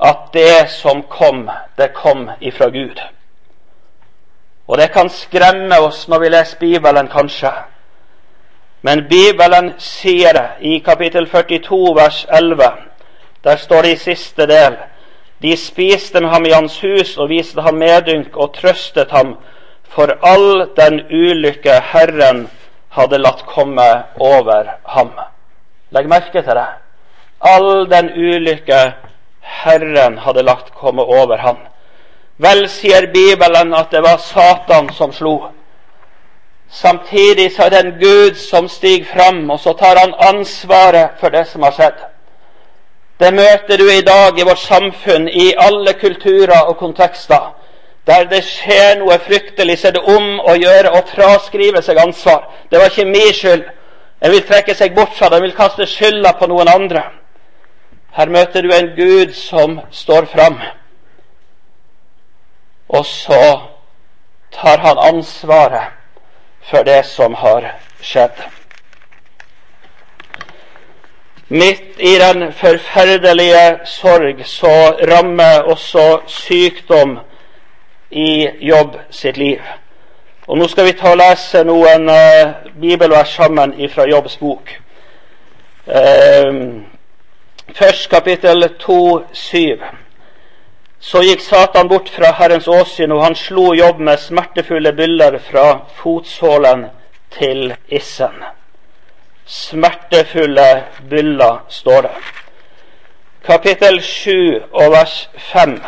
[0.00, 3.00] at det som kom, det kom ifra Gud.
[4.70, 7.50] Og det kan skremme oss når vi leser Bibelen, kanskje.
[8.86, 12.68] Men Bibelen sier det i kapittel 42, vers 11.
[13.44, 14.76] Der står det i siste del
[15.42, 19.38] De spiste med ham i hans hus og viste ham medynk og trøstet ham
[19.88, 22.44] for all den ulykke Herren
[22.94, 23.88] hadde latt komme
[24.20, 25.10] over ham.
[25.90, 26.68] Legg merke til det.
[27.40, 28.80] All den ulykke
[29.40, 31.56] Herren hadde latt komme over ham.
[32.40, 35.50] Vel sier Bibelen at det var Satan som slo.
[36.70, 41.28] Samtidig så er det en Gud som stiger fram, og så tar han ansvaret for
[41.28, 41.98] det som har skjedd.
[43.20, 47.56] Det møter du i dag i vårt samfunn, i alle kulturer og kontekster
[48.06, 52.48] Der det skjer noe fryktelig, så er det om å gjøre å fraskrive seg ansvar.
[52.70, 53.64] Det var ikke min skyld.
[54.20, 57.02] En vil trekke seg bort fra det, en vil kaste skylda på noen andre.
[58.16, 60.56] Her møter du en Gud som står fram.
[62.90, 63.60] Og så
[64.52, 65.92] tar han ansvaret
[66.70, 67.68] for det som har
[68.02, 68.42] skjedd.
[71.48, 74.74] Midt i den forferdelige sorg så
[75.10, 77.18] rammer også sykdom
[78.10, 79.58] i Jobb sitt liv.
[80.46, 84.70] Og Nå skal vi ta og lese noen uh, bibelvers sammen fra Jobbs bok.
[85.86, 86.82] Uh,
[87.74, 89.82] først kapittel 2, 7.
[91.00, 95.86] Så gikk Satan bort fra Herrens åsyn, og han slo Jobb med smertefulle byller fra
[95.96, 96.84] fotsålen
[97.32, 98.36] til issen.
[99.46, 100.68] Smertefulle
[101.08, 102.12] byller, står det.
[103.48, 105.16] Kapittel 7 og vers
[105.54, 105.78] 5.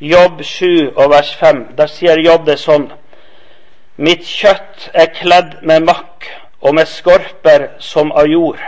[0.00, 1.66] Jobb 7 og vers 5.
[1.76, 2.92] Der sier Jobb det sånn.
[3.98, 6.30] Mitt kjøtt er kledd med makk
[6.62, 8.62] og med skorper som av jord.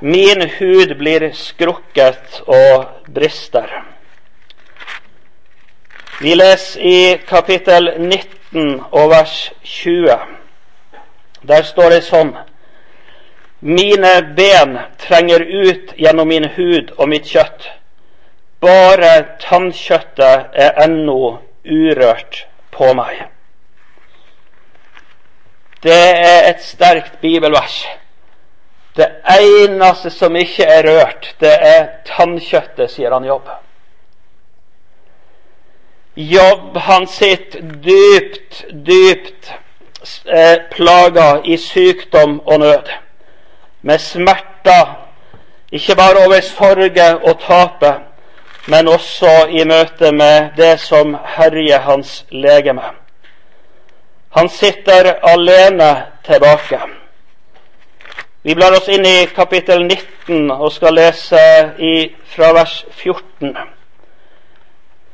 [0.00, 3.72] Min hud blir skrukket og brister.
[6.20, 10.16] Vi leser i kapittel 19 og vers 20.
[11.46, 12.32] Der står det sånn
[13.62, 17.68] Mine ben trenger ut gjennom min hud og mitt kjøtt.
[18.58, 19.12] Bare
[19.44, 22.42] tannkjøttet er ennå urørt
[22.74, 23.28] på meg.
[25.86, 27.84] Det er et sterkt bibelvers.
[28.98, 29.06] Det
[29.38, 33.46] eneste som ikke er rørt, det er tannkjøttet, sier han Jobb.
[36.18, 39.52] Jobb han sitt dypt, dypt
[40.26, 42.90] eh, plaga i sykdom og nød.
[43.82, 44.96] Med smerter,
[45.72, 47.92] ikke bare over sorge og tape,
[48.66, 52.90] men også i møte med det som herjer hans legeme.
[54.30, 56.80] Han sitter alene tilbake.
[58.42, 61.46] Vi blar oss inn i kapittel 19 og skal lese
[61.78, 63.77] i, fra vers 14.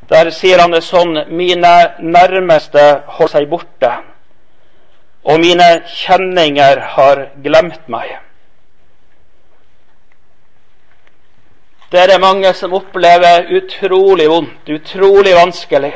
[0.09, 2.83] Der sier han det sånn Mine nærmeste
[3.17, 3.93] holder seg borte,
[5.25, 8.19] og mine kjenninger har glemt meg.
[11.89, 15.95] Det er det mange som opplever utrolig vondt, utrolig vanskelig.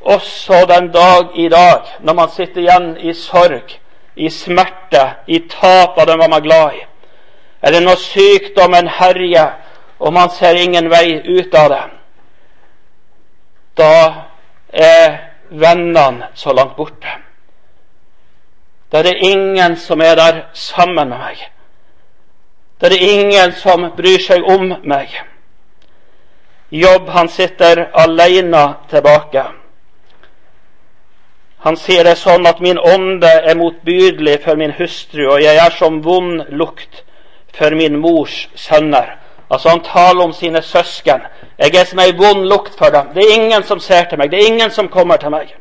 [0.00, 3.76] Også den dag i dag, når man sitter igjen i sorg
[4.16, 6.84] i smerte, i tap av den man er glad i.
[7.62, 9.52] Eller når sykdommen herjer
[10.00, 11.82] og man ser ingen vei ut av det.
[13.76, 14.26] Da
[14.72, 15.18] er
[15.50, 17.18] vennene så langt borte.
[18.92, 21.50] Da er det ingen som er der sammen med meg.
[22.80, 25.12] Da er det ingen som bryr seg om meg.
[26.70, 29.44] Jobb, han sitter alene tilbake.
[31.60, 35.74] Han sier det sånn at min ånde er motbydelig for min hustru, og jeg er
[35.76, 37.02] som vond lukt
[37.52, 39.18] for min mors sønner.
[39.50, 41.20] Altså Han taler om sine søsken.
[41.60, 43.10] Jeg er som ei vond lukt for dem.
[43.14, 44.30] Det er ingen som ser til meg.
[44.30, 45.52] Det er ingen som kommer til meg.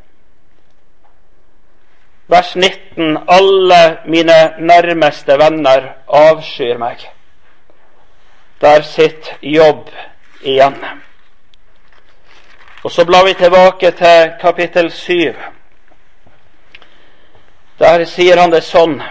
[2.32, 3.18] Vers 19.
[3.28, 7.04] Alle mine nærmeste venner avskyr meg.
[8.62, 9.90] Der sitter jobb
[10.42, 10.80] igjen.
[12.84, 15.34] Og Så blar vi tilbake til kapittel 7.
[17.80, 19.02] Der sier han det sånn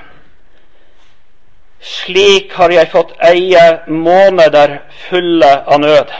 [1.81, 6.11] Slik har jeg fått eie måneder fulle av nød,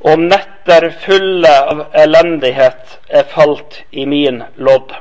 [0.00, 4.94] og netter fulle av elendighet er falt i min lodd.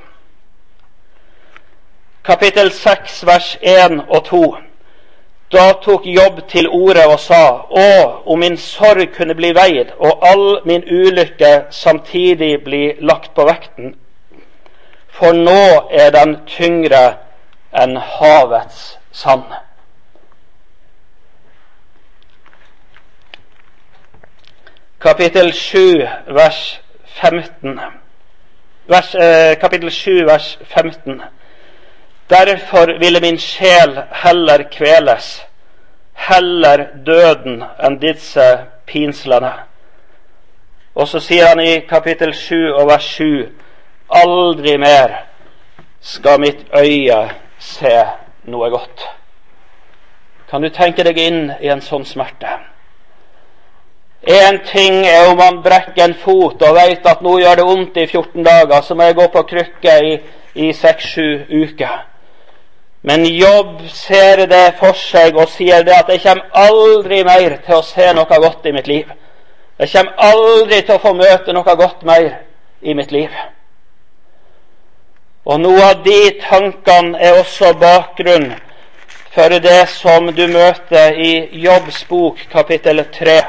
[2.26, 4.42] Kapittel 6, vers 1 og 2.
[5.52, 10.20] Da tok Jobb til orde og sa:" Å, om min sorg kunne bli veid, og
[10.22, 13.96] all min ulykke samtidig bli lagt på vekten,
[15.10, 17.18] for nå er den tyngre
[17.74, 19.50] enn havets sand.
[25.00, 27.80] Kapittel 7, vers 15.
[28.86, 31.22] Vers, eh, kapittel 7, vers 15.
[32.30, 35.46] Derfor ville min sjel heller kveles,
[36.14, 38.48] heller døden enn disse
[38.86, 39.54] pinslene.
[40.96, 43.48] Og så sier han i kapittel 7 og vers 7
[44.10, 45.14] Aldri mer
[46.02, 47.22] skal mitt øye
[47.60, 48.04] se
[48.44, 49.08] noe godt.
[50.50, 52.58] Kan du tenke deg inn i en sånn smerte?
[54.28, 57.98] Én ting er om man brekker en fot og vet at nå gjør det vondt
[57.98, 59.96] i 14 dager, så må jeg gå på krykke
[60.56, 62.02] i, 6-7 uker.
[63.02, 67.78] Men jobb ser det for seg og sier det at jeg kommer aldri mer til
[67.78, 69.14] å se noe godt i mitt liv.
[69.80, 72.28] Jeg kommer aldri til å få møte noe godt mer
[72.82, 73.32] i mitt liv.
[75.48, 78.52] Og noe av de tankene er også bakgrunn
[79.32, 81.32] for det som du møter i
[81.64, 83.40] Jobbs bok kapittel 3,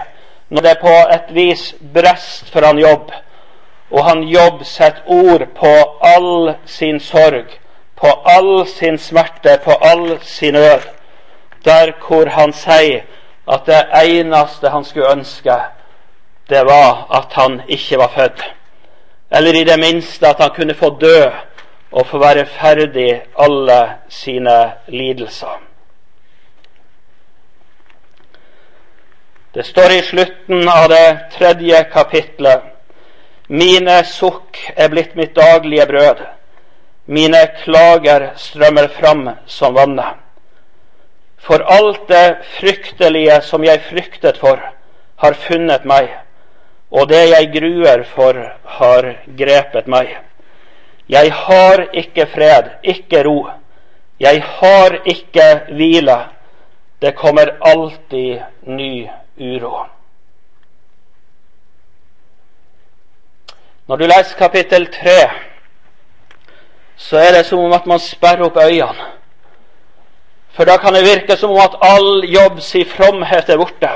[0.51, 3.13] når det på et vis brest for han Jobb,
[3.91, 7.59] og han Jobb setter ord på all sin sorg,
[7.97, 10.87] på all sin smerte, på all sin nød,
[11.65, 13.07] der hvor han sier
[13.51, 15.57] at det eneste han skulle ønske,
[16.51, 18.45] det var at han ikke var født.
[19.31, 21.31] Eller i det minste at han kunne få dø
[21.93, 25.70] og få være ferdig alle sine lidelser.
[29.53, 32.63] Det står i slutten av det tredje kapitlet
[33.51, 36.21] Mine sukk er blitt mitt daglige brød.
[37.11, 40.21] Mine klager strømmer fram som vannet.
[41.43, 44.63] For alt det fryktelige som jeg fryktet for,
[45.19, 46.15] har funnet meg,
[46.95, 48.39] og det jeg gruer for,
[48.79, 50.15] har grepet meg.
[51.11, 53.39] Jeg har ikke fred, ikke ro.
[54.23, 56.21] Jeg har ikke hvile.
[57.03, 59.09] Det kommer alltid ny
[59.41, 59.86] uro.
[63.88, 65.30] Når du leser kapittel tre,
[66.97, 69.09] så er det som om at man sperrer opp øynene.
[70.51, 73.91] For da kan det virke som om at all jobbs fromhet er borte.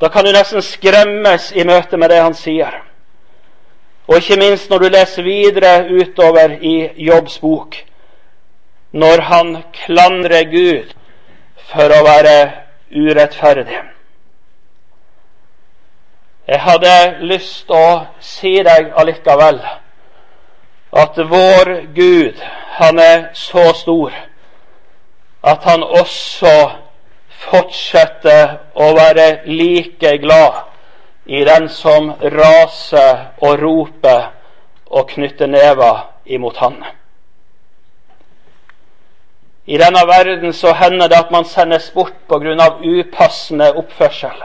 [0.00, 2.82] Da kan du nesten skremmes i møte med det han sier.
[4.06, 7.76] Og ikke minst når du leser videre utover i Jobbs bok,
[8.92, 10.92] når han klandrer Gud
[11.74, 12.36] for å være
[12.94, 13.80] urettferdig.
[16.46, 16.94] Jeg hadde
[17.24, 17.86] lyst å
[18.20, 19.62] si deg allikevel
[20.94, 22.40] at vår Gud,
[22.78, 24.12] han er så stor
[25.44, 26.52] at han også
[27.44, 30.62] fortsetter å være like glad
[31.26, 34.30] i den som raser og roper
[34.86, 36.84] og knytter never imot Han.
[39.66, 42.68] I denne verden så hender det at man sendes bort pga.
[42.84, 44.42] upassende oppførsel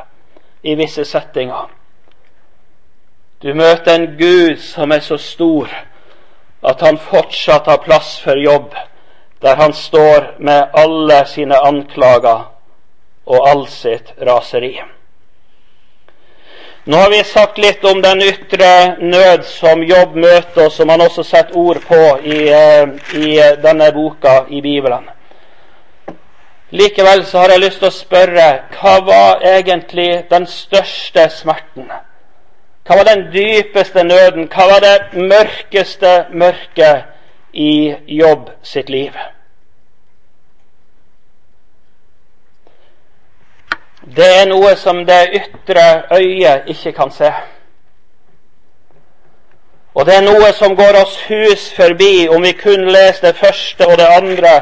[0.63, 1.69] i visse settinger.
[3.43, 5.67] Du møter en Gud som er så stor
[6.63, 8.75] at han fortsatt har plass for jobb,
[9.41, 12.49] der han står med alle sine anklager
[13.25, 14.81] og all sitt raseri.
[16.89, 21.03] Nå har vi sagt litt om den ytre nød som Jobb møter, og som han
[21.05, 25.05] også setter ord på i, eh, i denne boka i Bibelen.
[26.71, 28.47] Likevel så har jeg lyst til å spørre
[28.79, 31.91] hva var egentlig den største smerten?
[32.87, 34.49] Hva var den dypeste nøden?
[34.49, 37.05] Hva var det mørkeste mørket
[37.53, 39.13] i Jobb sitt liv?
[44.05, 47.31] Det er noe som det ytre øyet ikke kan se.
[49.93, 53.87] Og det er noe som går oss hus forbi om vi kun leser det første
[53.87, 54.53] og det andre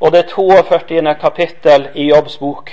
[0.00, 1.14] og det 42.
[1.20, 2.70] kapittel i Jobbs bok.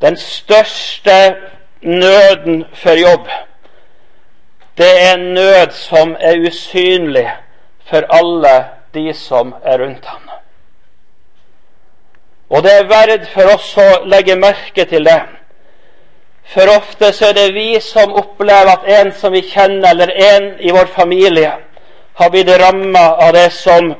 [0.00, 1.34] Den største
[1.82, 3.28] nøden for jobb,
[4.78, 7.30] det er en nød som er usynlig
[7.86, 8.64] for alle
[8.94, 10.23] de som er rundt ham.
[12.54, 15.22] Og det er verd for oss å legge merke til det.
[16.54, 20.46] For ofte så er det vi som opplever at en som vi kjenner, eller en
[20.60, 21.50] i vår familie,
[22.14, 23.90] har blitt ramma av det som,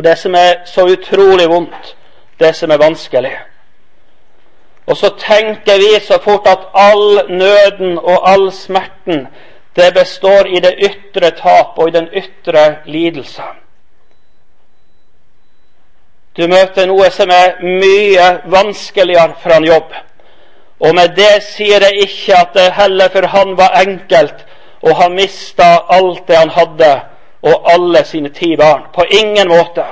[0.00, 1.94] det som er så utrolig vondt,
[2.40, 3.36] det som er vanskelig.
[4.88, 9.26] Og så tenker vi så fort at all nøden og all smerten,
[9.76, 13.44] det består i det ytre tap og i den ytre lidelse.
[16.38, 19.94] Du møter noe som er mye vanskeligere for en jobb.
[20.78, 24.44] Og med det sier jeg ikke at det heller for han var enkelt,
[24.82, 26.92] og han mista alt det han hadde,
[27.42, 28.86] og alle sine ti barn.
[28.94, 29.84] På ingen måte.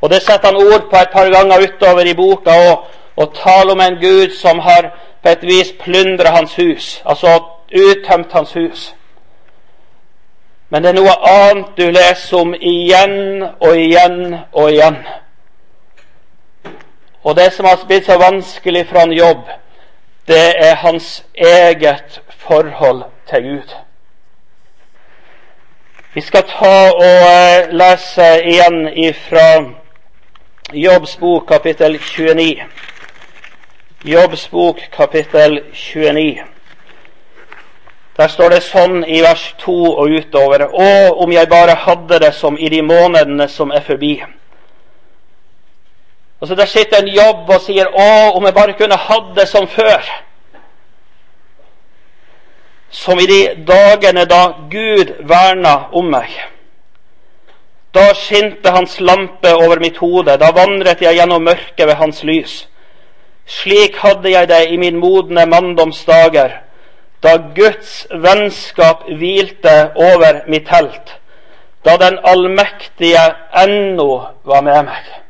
[0.00, 2.84] Og det setter han ord på et par ganger utover i boka og,
[3.16, 4.90] og taler om en Gud som har
[5.22, 7.38] på et vis plyndra hans hus, altså
[7.70, 8.94] uttømt hans hus.
[10.70, 14.96] Men det er noe annet du leser om igjen og igjen og igjen.
[17.22, 19.46] Og det som har blitt så vanskelig for han jobb,
[20.26, 23.74] det er hans eget forhold til Gud.
[26.14, 29.62] Vi skal ta og eh, lese igjen ifra
[30.72, 32.62] Jobbs bok kapittel 29.
[34.04, 36.38] Jobbs bok kapittel 29.
[38.16, 40.66] Der står det sånn i vers 2 og utover.
[40.68, 40.88] Å,
[41.24, 44.18] om jeg bare hadde det som i de månedene som er forbi
[46.42, 49.48] Og så Der sitter en jobb og sier 'Å, om jeg bare kunne hatt det
[49.48, 50.22] som før'.
[52.90, 56.28] Som i de dagene da Gud verna om meg.
[57.94, 62.68] Da skinte Hans lampe over mitt hode, da vandret jeg gjennom mørket ved Hans lys.
[63.46, 66.50] Slik hadde jeg det i min modne manndomsdager,
[67.22, 71.18] da Guds vennskap hvilte over mitt telt,
[71.84, 75.21] da den allmektige ennå var med meg.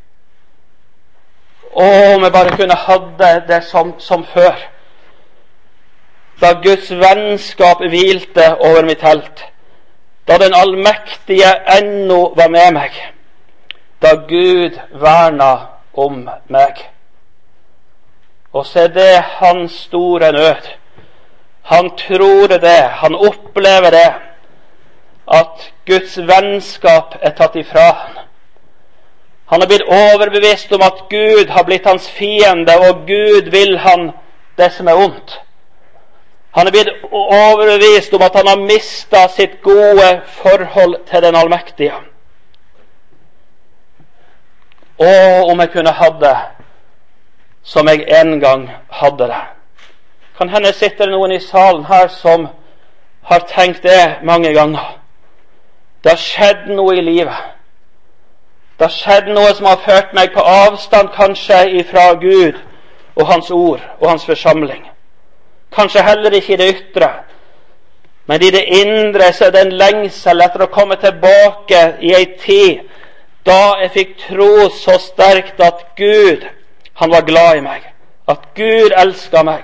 [1.72, 4.58] Å, om jeg bare kunne hadde det som, som før.
[6.40, 9.44] Da Guds vennskap hvilte over mitt telt,
[10.28, 12.98] da den allmektige ennå var med meg,
[14.02, 15.52] da Gud verna
[15.94, 16.82] om meg.
[18.52, 20.68] Og se det hans store nød.
[21.72, 24.10] Han tror det, han opplever det,
[25.32, 28.18] at Guds vennskap er tatt ifra ham.
[29.52, 34.06] Han har blitt overbevist om at Gud har blitt hans fiende, og Gud vil han
[34.56, 35.34] det som er ondt.
[36.56, 40.08] Han er blitt overbevist om at han har mista sitt gode
[40.40, 42.00] forhold til den allmektige.
[44.96, 45.12] Å,
[45.52, 46.36] om jeg kunne hatt det
[47.62, 49.44] som jeg en gang hadde det.
[50.38, 52.48] Kan hende sitter det noen i salen her som
[53.28, 54.94] har tenkt det mange ganger.
[56.00, 57.52] Det har skjedd noe i livet.
[58.82, 62.56] Det har skjedd noe som har ført meg på avstand, kanskje ifra Gud
[63.14, 64.88] og Hans ord og Hans forsamling.
[65.70, 67.10] Kanskje heller ikke i det ytre,
[68.26, 72.26] men i det indre så er det en lengsel etter å komme tilbake i ei
[72.42, 72.82] tid
[73.46, 76.42] da jeg fikk tro så sterkt at Gud
[76.98, 77.86] han var glad i meg,
[78.26, 79.62] at Gud elska meg,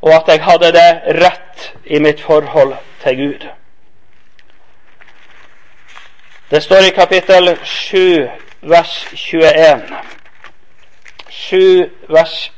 [0.00, 0.90] og at jeg hadde det
[1.20, 3.48] rett i mitt forhold til Gud.
[6.50, 8.28] Det står i kapittel 7,
[8.60, 9.82] vers 21.
[11.28, 12.52] 7, vers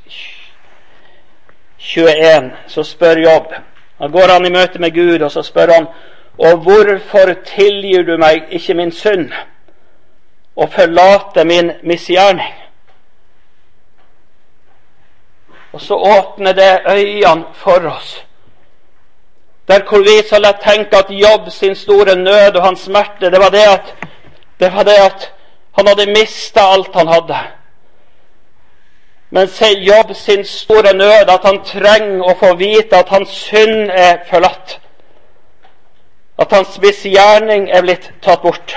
[1.79, 3.53] 21, så spør Jobb.
[3.99, 5.87] Han går han i møte med Gud, og så spør han
[6.41, 9.33] og hvorfor tilgir du meg ikke min synd
[10.57, 12.55] og forlater min misgjerning?
[15.73, 18.25] Og så åpner det øynene for oss.
[19.71, 23.39] Der hvor vi så lett tenker at Jobb sin store nød og hans smerte, det
[23.39, 23.95] var det at,
[24.61, 25.33] det var det at
[25.79, 27.39] han hadde mista alt han hadde.
[29.31, 33.93] Men se Jobb sin store nød, at han trenger å få vite at hans synd
[33.95, 34.81] er forlatt.
[36.39, 38.75] At hans misgjerning er blitt tatt bort.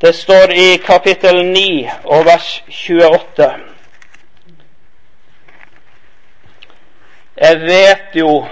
[0.00, 3.75] Det står i kapittel 9 og vers 28.
[7.36, 8.46] Jeg vet jo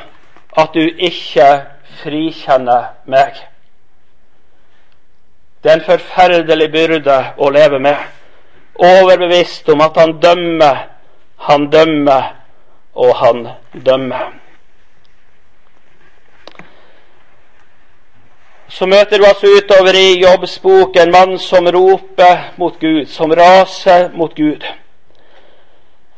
[0.56, 1.48] at du ikke
[2.02, 3.38] frikjenner meg.
[5.62, 7.96] Det er en forferdelig byrde å leve med.
[8.74, 10.82] Overbevist om at han dømmer,
[11.48, 12.34] han dømmer,
[12.94, 13.46] og han
[13.86, 14.32] dømmer.
[18.68, 20.58] Så møter du altså utover i Jobbs
[21.00, 24.64] en mann som roper mot Gud, som raser mot Gud.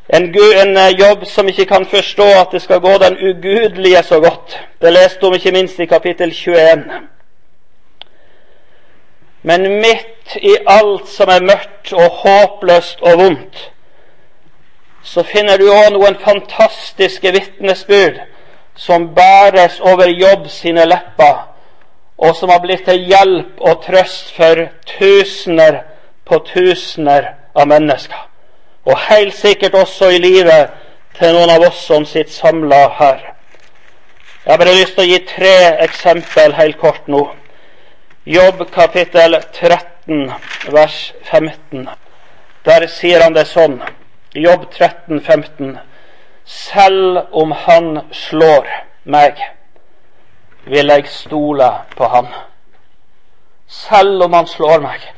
[0.08, 4.20] En, en, eh, jobb som ikke kan forstå at det skal gå den ugudelige så
[4.20, 4.60] godt.
[4.80, 6.84] Det leste om ikke minst i kapittel 21.
[9.42, 13.72] Men midt i alt som er mørkt og håpløst og vondt,
[15.02, 18.22] så finner du òg noen fantastiske vitnesbyrd
[18.76, 21.46] som bæres over jobb sine lepper,
[22.18, 24.66] og som har blitt til hjelp og trøst for
[24.98, 25.82] tusener
[26.26, 28.35] på tusener av mennesker
[28.86, 30.70] og helt sikkert også i livet
[31.18, 33.18] til noen av oss som sitter samla her.
[34.44, 37.24] Jeg har bare lyst til å gi tre eksempel helt kort nå.
[38.26, 40.30] Jobb kapittel 13,
[40.70, 40.98] vers
[41.30, 41.88] 15.
[42.66, 43.80] Der sier han det sånn.
[44.34, 45.78] Jobb 13, 15.
[46.44, 48.70] Selv om han slår
[49.02, 49.42] meg,
[50.66, 52.30] vil jeg stole på han.
[53.66, 55.10] Selv om han slår meg,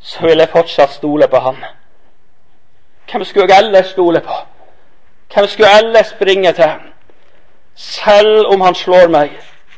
[0.00, 1.64] så vil jeg fortsatt stole på han.
[3.10, 4.34] Hvem skulle jeg ellers stole på?
[5.34, 6.72] Hvem skulle jeg ellers springe til?
[7.74, 9.30] Selv om han slår meg,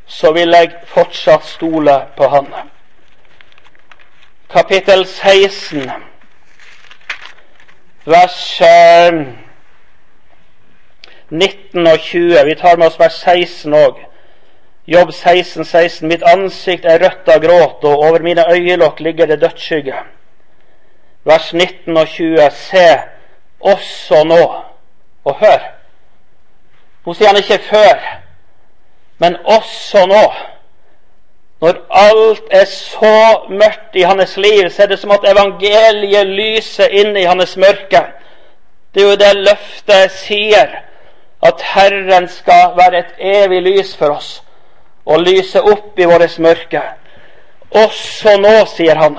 [0.07, 2.47] så vil jeg fortsatt stole på han.
[4.51, 5.91] Kapittel 16,
[8.05, 8.63] vers
[11.31, 12.45] 19 og 20.
[12.45, 14.01] Vi tar med oss vers 16 òg.
[14.87, 16.09] Jobb 16, 16.
[16.09, 19.95] Mitt ansikt er rødt av gråt, og over mine øyelokk ligger det dødsskygge.
[21.25, 22.51] Vers 19 og 20.
[22.51, 22.87] Se,
[23.61, 24.43] også nå.
[25.25, 25.69] Og hør
[27.07, 28.01] Nå sier han ikke før,
[29.19, 30.25] men også nå.
[31.61, 36.93] Når alt er så mørkt i hans liv, så er det som at evangeliet lyser
[36.93, 38.03] inn i hans mørke.
[38.95, 40.77] Det er jo det løftet sier,
[41.43, 44.43] at Herren skal være et evig lys for oss
[45.09, 46.83] og lyse opp i vårt mørke.
[47.71, 49.17] Også nå, sier han,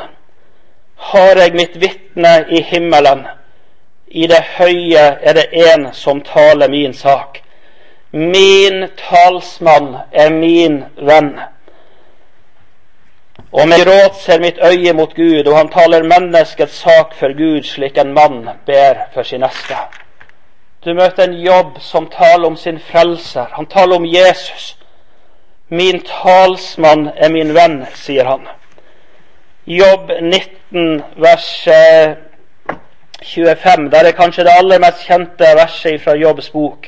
[1.12, 3.26] har jeg mitt vitne i himmelen.
[4.14, 7.40] I det høye er det en som taler min sak.
[8.12, 11.40] Min talsmann er min venn.
[13.52, 17.64] Og med gråt ser mitt øye mot Gud, og han taler menneskets sak for Gud,
[17.64, 19.80] slik en mann ber for sin neste.
[20.86, 23.48] Du møter en jobb som taler om sin frelser.
[23.56, 24.78] Han taler om Jesus.
[25.70, 28.48] Min talsmann er min venn, sier han.
[29.66, 31.68] Jobb 19, vers
[33.24, 33.92] 25.
[33.92, 36.88] Der er kanskje det aller mest kjente verset fra Jobbs bok.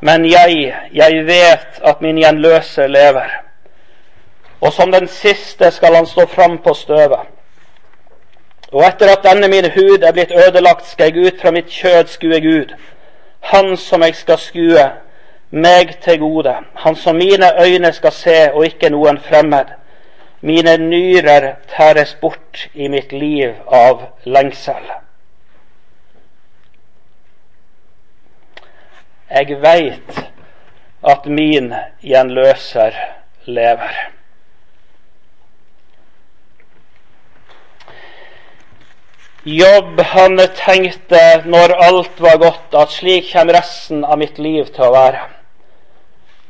[0.00, 3.30] Men jeg, jeg vet at min gjenløser lever.
[4.60, 7.26] Og som den siste skal han stå fram på støvet.
[8.72, 12.06] Og etter at denne min hud er blitt ødelagt, skal jeg ut fra mitt kjød
[12.06, 12.74] skue Gud.
[13.40, 14.84] Han som jeg skal skue,
[15.50, 16.54] meg til gode.
[16.74, 19.72] Han som mine øyne skal se, og ikke noen fremmed.
[20.40, 25.07] Mine nyrer tæres bort i mitt liv av lengsel.
[29.30, 30.20] Jeg veit
[31.04, 32.94] at min gjenløser
[33.44, 33.98] lever.
[39.44, 44.88] Jobb han tenkte når alt var godt, at slik kommer resten av mitt liv til
[44.88, 45.20] å være.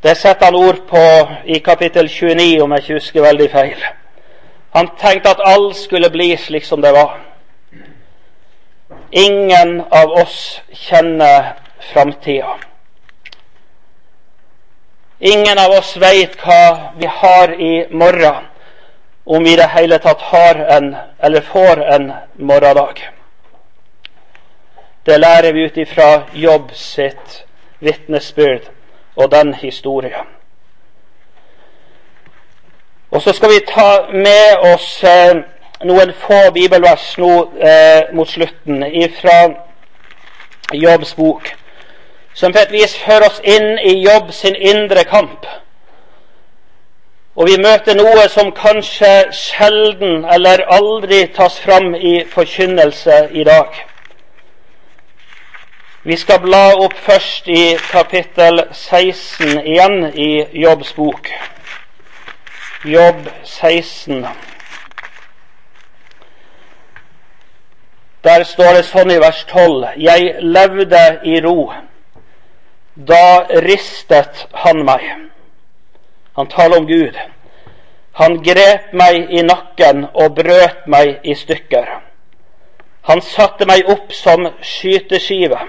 [0.03, 1.03] Det setter han ord på
[1.51, 3.85] i kapittel 29, om jeg ikke husker veldig feil.
[4.79, 7.19] Han tenkte at alt skulle bli slik som det var.
[9.11, 11.57] Ingen av oss kjenner
[11.91, 12.68] framtida.
[15.21, 18.45] Ingen av oss veit hva vi har i morgen,
[19.25, 23.03] om vi i det hele tatt har en eller får en morgendag.
[25.03, 27.43] Det lærer vi ut ifra Jobb sitt
[27.79, 28.71] vitnesbyrd
[29.17, 30.27] og den historien.
[33.11, 35.37] Og så skal vi ta med oss eh,
[35.83, 39.41] noen få bibelvers nå eh, mot slutten ifra
[40.73, 41.57] Jobbs bok
[42.39, 45.47] som på et vis fører oss inn i jobb sin indre kamp.
[47.35, 53.81] Og vi møter noe som kanskje sjelden eller aldri tas fram i forkynnelse i dag.
[56.07, 60.31] Vi skal bla opp først i kapittel 16 igjen i
[60.63, 61.33] Jobbs bok.
[62.85, 64.23] Jobb 16.
[68.25, 71.59] Der står det sånn i vers 12.: Jeg levde i ro
[72.99, 75.05] da ristet han meg.
[76.35, 77.19] Han taler om Gud.
[78.19, 82.01] Han grep meg i nakken og brøt meg i stykker.
[83.07, 85.61] Han satte meg opp som skyteskive.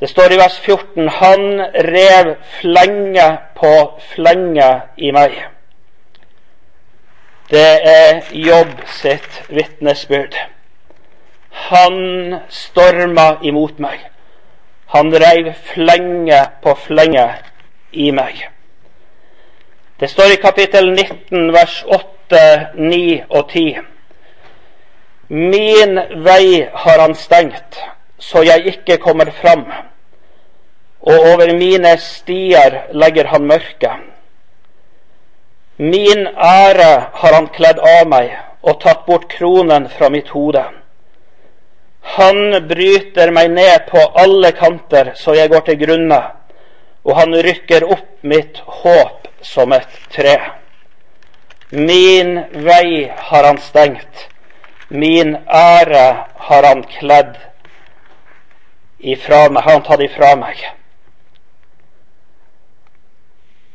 [0.00, 1.46] Det står i vers 14 han
[1.86, 3.72] rev flenge på
[4.14, 5.38] flenge i meg.
[7.50, 10.34] Det er Jobb sitt vitnesbyrd.
[11.70, 11.98] Han
[12.48, 14.09] storma imot meg.
[14.90, 17.26] Han reiv flenge på flenge
[17.92, 18.40] i meg.
[20.00, 22.40] Det står i kapittel 19, vers 8,
[22.74, 23.78] 9 og 10.
[25.28, 27.78] Min vei har han stengt,
[28.18, 29.66] så jeg ikke kommer fram.
[31.00, 33.92] Og over mine stier legger han mørke.
[35.76, 40.64] Min ære har han kledd av meg og tatt bort kronen fra mitt hode.
[42.00, 46.20] Han bryter meg ned på alle kanter så jeg går til grunne,
[47.04, 50.36] og han rykker opp mitt håp som et tre.
[51.70, 54.26] Min vei har han stengt,
[54.88, 57.36] min ære har han kledd
[58.98, 60.58] ifra meg, har han tatt ifra meg.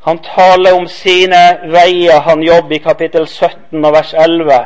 [0.06, 4.60] Han taler om sine veier, han jobber i kapittel 17 og vers 11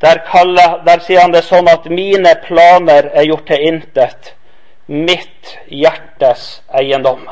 [0.00, 4.34] der, kaller, der, sier han det sånn at mine planer er gjort til intet.
[4.86, 7.24] Mitt hjertes eiendom.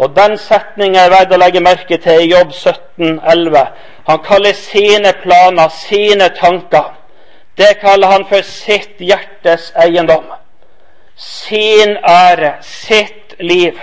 [0.00, 3.64] Og den setningen er verdt å legge merke til i Jobb 17, 11.
[4.08, 6.96] Han kaller sine planer, sine tanker,
[7.60, 10.24] det kaller han for sitt hjertes eiendom.
[11.16, 13.76] Sin ære, sitt liv.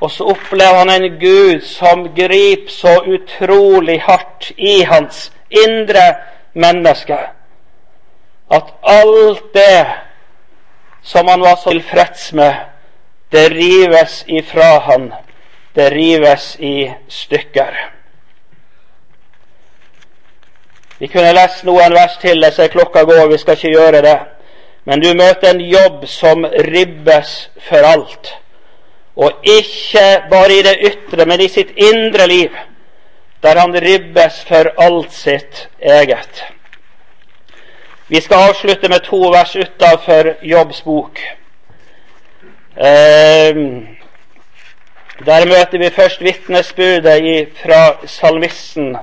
[0.00, 6.16] Og så opplever han en Gud som griper så utrolig hardt i hans indre
[6.52, 7.18] menneske.
[8.50, 9.86] At alt det
[11.02, 12.54] som han var så tilfreds med,
[13.30, 15.12] det rives ifra han.
[15.74, 17.90] Det rives i stykker.
[20.98, 24.18] Vi kunne lest noen vers til, jeg ser klokka går, vi skal ikke gjøre det.
[24.84, 28.34] Men du møter en jobb som ribbes for alt.
[29.16, 32.58] Og ikke bare i det ytre, men i sitt indre liv
[33.42, 36.44] der han ribbes for alt sitt eget.
[38.08, 41.20] Vi skal avslutte med to vers utafor Jobbs bok.
[42.76, 43.56] Eh,
[45.26, 48.96] der møter vi først vitnesbudet fra salmisten,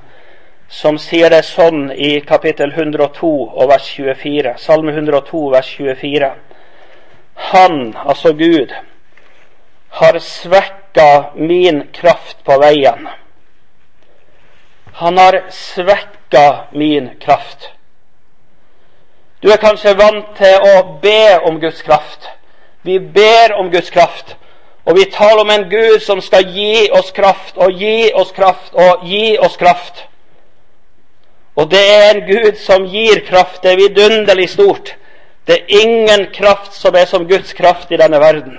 [0.68, 4.56] som sier det sånn i kapittel 102 og vers 24.
[4.58, 6.32] Salme 102, vers 24.
[7.52, 8.74] Han, altså Gud,
[10.02, 13.08] har svekka min kraft på veien.
[15.00, 17.70] Han har svekka min kraft.
[19.40, 22.24] Du er kanskje vant til å be om Guds kraft.
[22.82, 24.34] Vi ber om Guds kraft.
[24.90, 28.74] Og vi taler om en Gud som skal gi oss kraft og gi oss kraft
[28.74, 30.08] og gi oss kraft.
[31.54, 33.62] Og det er en Gud som gir kraft.
[33.62, 34.96] Det er vidunderlig stort.
[35.46, 38.58] Det er ingen kraft som er som Guds kraft i denne verden.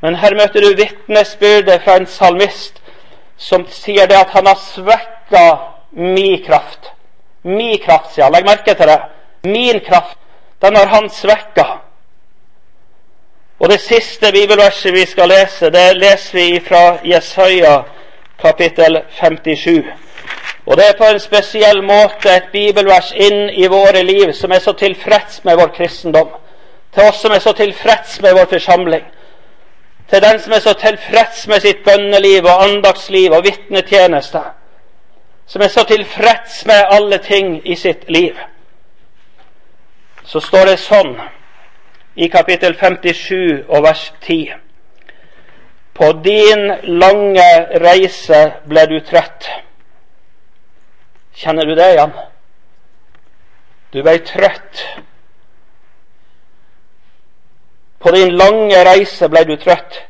[0.00, 2.80] Men her møter du vitnesbyrdet fra en salmist
[3.44, 5.44] som sier det at han har svekka
[5.90, 6.92] min kraft.
[7.42, 8.32] Min kraft, sier han.
[8.32, 9.00] Legg merke til det.
[9.44, 10.16] Min kraft,
[10.64, 11.66] den har han svekka.
[13.60, 17.82] Og det siste bibelverset vi skal lese, det leser vi fra Jesaja
[18.40, 19.84] kapittel 57.
[20.66, 24.64] Og det er på en spesiell måte et bibelvers inn i våre liv som er
[24.64, 26.32] så tilfreds med vår kristendom.
[26.94, 29.04] Til oss som er så tilfreds med vår forsamling.
[30.10, 34.42] Til den som er så tilfreds med sitt bønneliv og andagsliv og vitnetjeneste.
[35.46, 38.36] Som er så tilfreds med alle ting i sitt liv.
[40.24, 41.16] Så står det sånn
[42.14, 44.52] i kapittel 57 og vers 10.
[45.94, 47.48] På din lange
[47.82, 49.48] reise ble du trøtt.
[51.34, 52.14] Kjenner du det igjen?
[53.92, 54.86] Du ble trøtt.
[58.04, 60.02] På din lange reise ble du trøtt.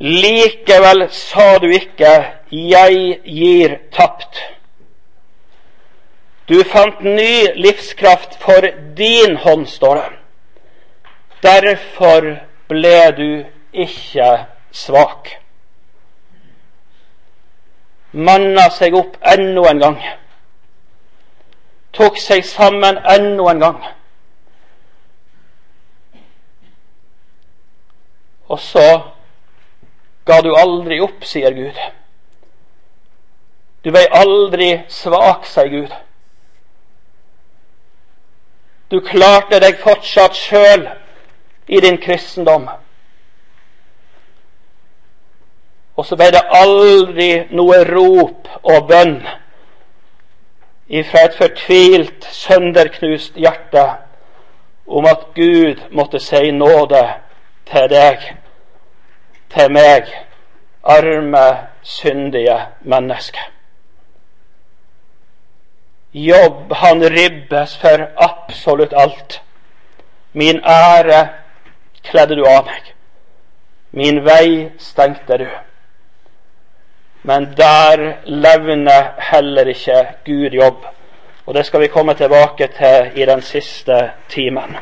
[0.00, 2.12] Likevel sa du ikke
[2.50, 4.40] 'jeg gir tapt'.
[6.48, 8.60] Du fant ny livskraft for
[8.96, 10.10] din hånd, står det.
[11.42, 12.36] Derfor
[12.68, 15.28] ble du ikke svak.
[18.12, 20.02] Manna seg opp enda en gang.
[21.92, 23.84] Tok seg sammen enda en gang.
[28.52, 28.86] Og så
[30.28, 31.78] ga du aldri opp, sier Gud.
[33.82, 35.94] Du ble aldri svak, sier Gud.
[38.92, 40.84] Du klarte deg fortsatt sjøl
[41.72, 42.68] i din kristendom.
[45.96, 49.16] Og så ble det aldri noe rop og bønn
[50.92, 53.86] ifra et fortvilt, sønderknust hjerte
[54.86, 57.02] om at Gud måtte si nåde
[57.70, 58.24] til deg,
[59.54, 60.08] til meg,
[60.84, 61.46] arme,
[61.82, 63.40] syndige menneske.
[66.12, 69.42] Jobb, han ribbes for absolutt alt.
[70.32, 71.28] Min ære
[72.04, 72.92] kledde du av meg.
[73.92, 75.48] Min vei stengte du.
[77.22, 80.84] Men der levner heller ikke Gud jobb.
[81.46, 84.76] Og det skal vi komme tilbake til i den siste timen.